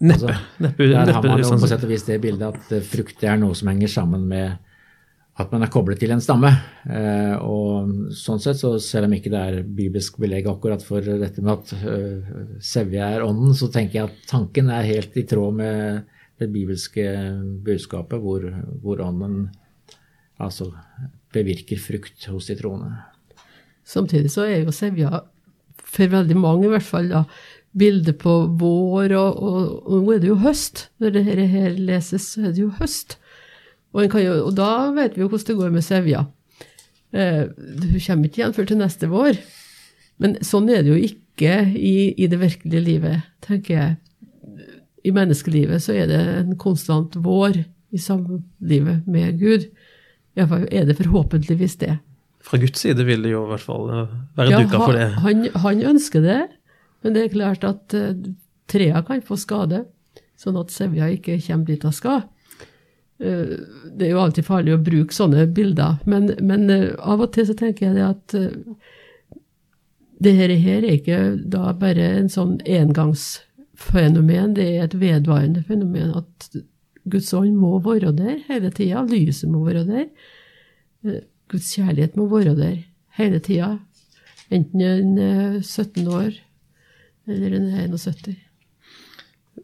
Neppe. 0.00 0.32
Altså, 0.32 0.62
neppe, 0.64 0.88
der 0.88 1.12
har 1.12 1.26
man 1.26 1.42
jo 1.42 1.52
på 1.60 1.68
sett 1.68 1.84
og 1.84 1.90
vis 1.92 2.06
det 2.06 2.20
bildet 2.22 2.46
at 2.48 2.74
eh, 2.76 2.84
frukt 2.84 3.24
er 3.26 3.40
noe 3.40 3.56
som 3.58 3.68
henger 3.68 3.90
sammen 3.92 4.26
med 4.30 4.56
at 5.40 5.52
man 5.54 5.64
er 5.64 5.70
koblet 5.72 6.00
til 6.00 6.12
en 6.12 6.22
stamme. 6.22 6.50
Eh, 6.90 7.34
og 7.40 8.12
sånn 8.16 8.40
sett, 8.42 8.58
så 8.60 8.74
selv 8.82 9.08
om 9.08 9.14
ikke 9.16 9.32
det 9.32 9.40
er 9.40 9.60
bibelsk 9.64 10.18
belegg 10.20 10.48
akkurat 10.50 10.84
for 10.84 11.04
dette 11.04 11.44
med 11.44 11.52
at 11.54 11.72
uh, 11.84 12.40
sevje 12.64 13.04
er 13.04 13.24
ånden, 13.24 13.54
så 13.56 13.70
tenker 13.72 14.00
jeg 14.00 14.10
at 14.10 14.26
tanken 14.30 14.72
er 14.74 14.88
helt 14.88 15.16
i 15.16 15.24
tråd 15.28 15.56
med 15.60 16.02
det 16.40 16.48
bibelske 16.52 17.06
budskapet, 17.64 18.20
hvor, 18.20 18.44
hvor 18.82 19.00
ånden 19.04 19.50
altså 20.40 20.70
bevirker 21.34 21.80
frukt 21.80 22.26
hos 22.32 22.48
de 22.48 22.56
troende. 22.58 22.94
Samtidig 23.86 24.32
så 24.32 24.46
er 24.48 24.64
jo 24.64 24.74
sevja, 24.74 25.24
for 25.80 26.12
veldig 26.12 26.36
mange 26.38 26.68
i 26.68 26.72
hvert 26.72 26.86
fall, 26.86 27.10
da, 27.12 27.24
bildet 27.76 28.18
på 28.18 28.34
vår, 28.58 29.14
og, 29.14 29.38
og, 29.38 29.86
og, 29.86 29.96
nå 30.02 30.14
er 30.14 30.22
det 30.22 30.30
jo 30.30 30.40
høst. 30.42 30.88
Når 31.02 31.14
dette 31.14 31.46
her 31.52 31.78
leses, 31.78 32.32
så 32.34 32.48
er 32.48 32.54
det 32.54 32.64
jo 32.64 32.72
høst. 32.80 33.16
Og, 33.94 34.04
jo, 34.22 34.36
og, 34.44 34.52
da 34.58 34.90
vet 34.96 35.16
vi 35.16 35.24
jo 35.24 35.30
hvordan 35.30 35.48
det 35.50 35.58
går 35.60 35.74
med 35.74 35.86
sevja. 35.86 36.26
Eh, 37.10 37.42
hun 37.50 38.04
kommer 38.04 38.28
ikke 38.28 38.42
igjen 38.42 38.54
før 38.56 38.70
til 38.70 38.80
neste 38.80 39.10
vår. 39.10 39.40
Men 40.20 40.36
sånn 40.44 40.68
er 40.70 40.84
det 40.84 40.92
jo 40.92 41.00
ikke 41.00 41.54
i, 41.74 42.12
i, 42.12 42.28
det 42.28 42.38
virkelige 42.42 42.84
livet, 42.84 43.26
tenker 43.46 43.74
jeg. 43.74 43.96
I 45.00 45.14
menneskelivet 45.16 45.80
så 45.80 45.94
er 45.96 46.10
det 46.10 46.20
en 46.42 46.58
konstant 46.60 47.14
vår 47.24 47.62
i 47.90 47.98
samlivet 47.98 49.06
med 49.08 49.38
Gud. 49.40 49.70
Iallfall 50.36 50.66
er 50.68 50.84
det 50.86 50.98
forhåpentligvis 50.98 51.78
det. 51.80 51.96
Fra 52.44 52.60
Guds 52.60 52.80
side 52.80 53.04
vil 53.04 53.24
det 53.24 53.32
jo 53.32 53.42
i 53.44 53.50
hvert 53.50 53.64
fall 53.64 53.88
eh, 53.92 54.12
være 54.38 54.52
ja, 54.52 54.60
duka 54.60 54.80
for 54.80 54.96
det. 54.96 55.08
Han, 55.24 55.42
han, 55.64 55.82
ønsker 55.92 56.24
det, 56.24 56.38
men 57.02 57.16
det 57.16 57.24
er 57.24 57.34
klart 57.34 57.64
at 57.64 57.96
uh, 57.96 58.12
trea 58.70 59.02
kan 59.06 59.22
få 59.24 59.38
skade, 59.40 59.84
sånn 60.40 60.58
at 60.60 60.72
sevja 60.72 61.10
ikke 61.12 61.40
kommer 61.44 61.68
dit 61.68 61.84
hun 61.84 61.94
skal. 61.94 62.22
Eh, 63.20 63.56
det 63.92 64.06
er 64.06 64.14
jo 64.14 64.22
alltid 64.22 64.46
farlig 64.46 64.72
å 64.72 64.80
bruke 64.80 65.12
sånne 65.12 65.44
bilder, 65.52 65.98
men, 66.08 66.30
men 66.40 66.70
eh, 66.72 66.88
av 66.96 67.20
og 67.20 67.34
til 67.34 67.48
så 67.50 67.56
tenker 67.58 67.90
jeg 67.90 68.06
at 68.06 68.36
det 70.20 70.32
her, 70.36 70.52
er 70.52 70.86
ikke 70.88 71.18
da 71.48 71.74
bare 71.76 72.06
en 72.18 72.30
sånn 72.32 72.58
engangsfenomen, 72.68 74.54
det 74.56 74.66
er 74.68 74.86
et 74.86 74.96
vedvarende 75.00 75.64
fenomen 75.68 76.12
at 76.20 76.50
Guds 77.10 77.32
ånd 77.36 77.56
må 77.56 77.78
være 77.84 78.12
der 78.16 78.42
hele 78.48 78.72
tida, 78.76 79.04
lyset 79.08 79.48
må 79.52 79.64
være 79.64 79.86
der. 79.88 81.22
Guds 81.50 81.70
kjærlighet 81.72 82.18
må 82.20 82.28
være 82.28 82.52
der 82.58 82.76
hele 83.16 83.40
tida, 83.44 83.78
enten 84.52 84.84
en 84.84 85.16
er 85.24 85.60
17 85.64 86.08
år 86.08 86.36
er 87.30 87.86
71. 87.86 88.36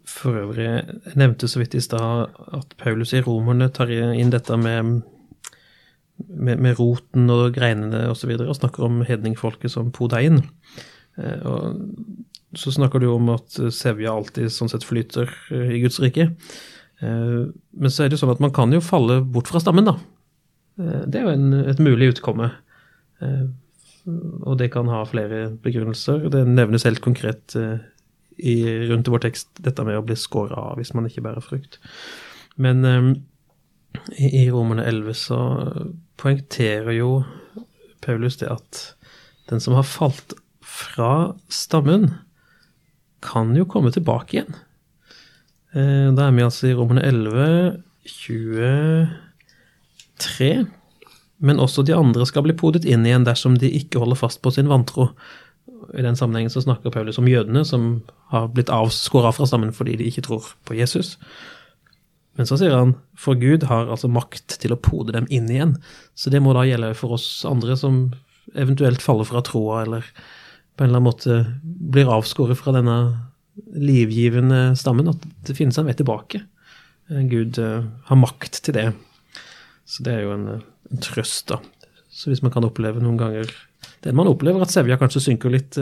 For 0.07 0.39
øvrig, 0.39 0.67
jeg 0.67 1.19
nevnte 1.19 1.49
så 1.49 1.61
vidt 1.61 1.77
i 1.77 1.83
stad 1.83 2.33
at 2.57 2.75
Paulus 2.81 3.15
i 3.17 3.23
Romerne 3.25 3.69
tar 3.75 3.91
inn 3.91 4.33
dette 4.33 4.57
med, 4.61 5.03
med, 6.29 6.63
med 6.63 6.79
roten 6.79 7.31
og 7.33 7.55
greinene 7.57 8.07
osv., 8.07 8.11
og, 8.11 8.19
så 8.21 8.31
videre, 8.31 8.49
og 8.51 8.59
snakker 8.59 8.87
om 8.87 9.03
hedningfolket 9.07 9.73
som 9.73 9.93
podein. 9.95 10.43
Eh, 11.19 11.47
og 11.47 12.57
så 12.57 12.73
snakker 12.73 13.03
du 13.03 13.11
om 13.13 13.31
at 13.35 13.59
sevja 13.75 14.15
alltid 14.15 14.53
sånn 14.53 14.71
sett 14.73 14.87
flyter 14.87 15.31
eh, 15.55 15.77
i 15.77 15.83
Guds 15.85 16.01
rike. 16.03 16.31
Eh, 17.03 17.41
men 17.47 17.93
så 17.93 18.05
er 18.05 18.11
det 18.11 18.19
jo 18.19 18.25
sånn 18.25 18.37
at 18.37 18.43
man 18.45 18.55
kan 18.57 18.73
jo 18.75 18.85
falle 18.85 19.21
bort 19.23 19.51
fra 19.53 19.63
stammen, 19.63 19.89
da. 19.89 19.99
Det 20.77 21.17
er 21.17 21.25
jo 21.25 21.33
en, 21.33 21.53
et 21.73 21.79
mulig 21.81 22.11
utkomme. 22.13 22.51
Og 24.07 24.59
det 24.61 24.71
kan 24.75 24.91
ha 24.91 25.01
flere 25.09 25.49
begrunnelser. 25.63 26.29
Det 26.31 26.45
nevnes 26.47 26.87
helt 26.87 27.03
konkret 27.03 27.57
i, 27.57 28.57
rundt 28.91 29.09
i 29.09 29.15
vår 29.15 29.25
tekst 29.25 29.63
dette 29.65 29.85
med 29.87 29.99
å 29.99 30.05
bli 30.07 30.17
skåra 30.19 30.71
av 30.71 30.79
hvis 30.79 30.93
man 30.95 31.09
ikke 31.09 31.25
bærer 31.25 31.45
frukt. 31.45 31.81
Men 32.61 32.85
um, 32.85 33.09
i, 34.15 34.45
i 34.45 34.47
Romerne 34.53 34.85
11 34.87 35.19
så 35.19 35.41
poengterer 36.21 36.93
jo 36.97 37.25
Paulus 38.05 38.39
det 38.41 38.51
at 38.53 38.83
den 39.51 39.61
som 39.63 39.75
har 39.79 39.87
falt 39.87 40.35
fra 40.67 41.35
stammen, 41.49 42.11
kan 43.23 43.57
jo 43.57 43.65
komme 43.67 43.91
tilbake 43.95 44.37
igjen. 44.37 44.55
Eh, 45.75 46.15
da 46.15 46.23
er 46.27 46.33
vi 46.37 46.43
altså 46.45 46.67
i 46.69 46.75
Romerne 46.77 47.03
11, 47.07 47.83
23. 48.07 50.67
Men 51.39 51.61
også 51.61 51.85
de 51.85 51.97
andre 51.97 52.27
skal 52.29 52.47
bli 52.47 52.57
podet 52.57 52.87
inn 52.89 53.05
igjen 53.07 53.27
dersom 53.27 53.59
de 53.61 53.71
ikke 53.79 54.01
holder 54.01 54.19
fast 54.21 54.41
på 54.45 54.53
sin 54.55 54.71
vantro. 54.71 55.11
I 55.95 56.05
den 56.05 56.17
sammenhengen 56.17 56.53
så 56.53 56.63
snakker 56.65 56.95
Paulus 56.95 57.19
om 57.21 57.29
jødene 57.29 57.65
som 57.69 58.01
har 58.33 58.49
blitt 58.55 58.73
avskåra 58.73 59.33
fra 59.35 59.47
stammen 59.49 59.75
fordi 59.77 59.99
de 60.01 60.09
ikke 60.09 60.25
tror 60.27 60.49
på 60.67 60.79
Jesus. 60.79 61.17
Men 62.37 62.49
så 62.49 62.59
sier 62.61 62.75
han 62.77 62.95
for 63.19 63.39
Gud 63.41 63.65
har 63.69 63.89
altså 63.89 64.09
makt 64.13 64.59
til 64.61 64.75
å 64.75 64.81
pode 64.81 65.15
dem 65.17 65.29
inn 65.33 65.49
igjen. 65.53 65.77
Så 66.17 66.33
det 66.33 66.43
må 66.45 66.53
da 66.57 66.67
gjelde 66.69 66.97
for 66.99 67.17
oss 67.17 67.29
andre 67.49 67.77
som 67.81 68.11
eventuelt 68.55 69.03
faller 69.03 69.29
fra 69.29 69.43
troa, 69.45 69.83
eller 69.85 70.05
på 70.77 70.85
en 70.85 70.91
eller 70.91 71.01
annen 71.01 71.09
måte 71.09 71.39
blir 71.65 72.13
avskåret 72.13 72.59
fra 72.61 72.75
denne 72.77 72.97
livgivende 73.73 74.77
stammen, 74.77 75.09
at 75.09 75.25
det 75.49 75.57
finnes 75.57 75.79
en 75.81 75.89
vei 75.89 75.97
tilbake. 75.97 76.43
Gud 77.31 77.59
eh, 77.63 77.87
har 78.09 78.21
makt 78.21 78.61
til 78.67 78.77
det. 78.77 78.87
Så 79.89 80.05
det 80.05 80.17
er 80.17 80.27
jo 80.27 80.35
en, 80.35 80.49
eh, 80.57 80.65
en 80.91 81.03
trøst, 81.03 81.49
da. 81.51 81.61
Så 82.13 82.31
hvis 82.31 82.43
man 82.45 82.53
kan 82.55 82.65
oppleve 82.65 83.03
noen 83.03 83.19
ganger 83.21 83.51
det 84.05 84.15
man 84.17 84.29
opplever, 84.31 84.63
at 84.63 84.73
sevja 84.73 84.97
kanskje 85.01 85.25
synker 85.25 85.53
litt, 85.53 85.77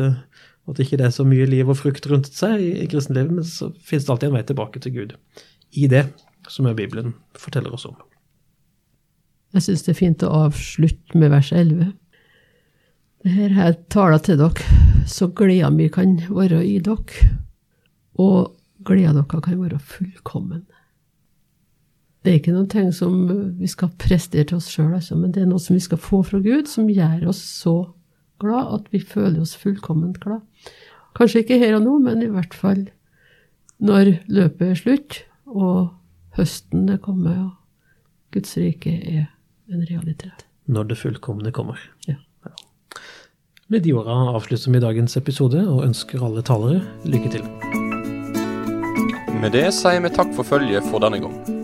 og 0.65 0.73
at 0.75 0.81
ikke 0.83 0.99
det 1.01 1.09
er 1.09 1.15
så 1.15 1.27
mye 1.29 1.47
liv 1.49 1.69
og 1.69 1.79
frukt 1.79 2.07
rundt 2.11 2.31
seg 2.33 2.63
i, 2.63 2.87
kristenlivet, 2.91 3.37
men 3.37 3.47
så 3.47 3.71
finnes 3.85 4.07
det 4.07 4.15
alltid 4.15 4.31
en 4.31 4.39
vei 4.39 4.45
tilbake 4.49 4.83
til 4.83 4.95
Gud. 4.95 5.15
I 5.77 5.89
det 5.91 6.07
som 6.51 6.69
er 6.69 6.77
Bibelen 6.79 7.15
forteller 7.39 7.75
oss 7.75 7.87
om. 7.89 7.97
Jeg 9.55 9.67
syns 9.69 9.85
det 9.87 9.93
er 9.95 10.01
fint 10.01 10.25
å 10.27 10.33
avslutte 10.49 11.21
med 11.21 11.31
vers 11.35 11.53
11. 11.55 11.93
Dette 13.25 13.35
har 13.39 13.55
her 13.57 13.77
taler 13.93 14.21
til 14.25 14.41
dere, 14.41 14.81
så 15.09 15.31
gleda 15.33 15.71
mi 15.73 15.87
kan 15.93 16.17
være 16.27 16.65
i 16.67 16.79
dere, 16.85 17.29
og 18.21 18.57
gleda 18.85 19.15
dere 19.21 19.45
kan 19.45 19.61
være 19.61 19.79
fullkommen. 19.81 20.65
Det 22.25 22.33
er 22.33 22.39
ikke 22.39 22.55
noen 22.55 22.71
ting 22.73 22.89
som 22.97 23.19
vi 23.59 23.69
skal 23.69 23.91
prestere 24.01 24.47
til 24.49 24.57
oss 24.57 24.71
sjøl, 24.73 24.95
altså, 24.97 25.17
men 25.19 25.35
det 25.35 25.43
er 25.43 25.49
noe 25.51 25.61
som 25.61 25.77
vi 25.77 25.83
skal 25.85 26.01
få 26.01 26.23
fra 26.25 26.41
Gud, 26.41 26.71
som 26.73 26.89
gjør 26.89 27.27
oss 27.29 27.43
så 27.45 27.75
glad 28.41 28.71
at 28.79 28.87
vi 28.95 29.03
føler 29.05 29.43
oss 29.43 29.53
fullkomment 29.61 30.17
glad. 30.23 30.41
Kanskje 31.15 31.45
ikke 31.45 31.59
her 31.61 31.77
og 31.77 31.85
nå, 31.85 31.99
men 32.07 32.23
i 32.25 32.31
hvert 32.33 32.57
fall 32.57 32.87
når 33.85 34.15
løpet 34.33 34.71
er 34.71 34.79
slutt, 34.81 35.19
og 35.53 35.93
høsten 36.39 36.89
er 36.89 37.01
kommet, 37.05 37.37
og 37.37 37.53
Guds 38.33 38.57
rike 38.57 38.95
er 39.05 39.27
en 39.69 39.85
realitet. 39.85 40.47
Når 40.65 40.89
det 40.91 40.99
fullkomne 40.99 41.53
kommer. 41.53 41.81
Ja. 42.09 42.17
Med 43.69 43.85
de 43.85 43.93
åra 43.97 44.17
avslutter 44.37 44.73
vi 44.73 44.81
dagens 44.81 45.17
episode, 45.21 45.61
og 45.69 45.85
ønsker 45.85 46.25
alle 46.25 46.45
talere 46.45 46.81
lykke 47.05 47.35
til. 47.37 47.45
Med 49.41 49.53
det 49.53 49.69
sier 49.77 50.01
vi 50.01 50.13
takk 50.15 50.33
for 50.37 50.49
følget 50.55 50.89
for 50.89 51.05
denne 51.05 51.21
gang. 51.21 51.64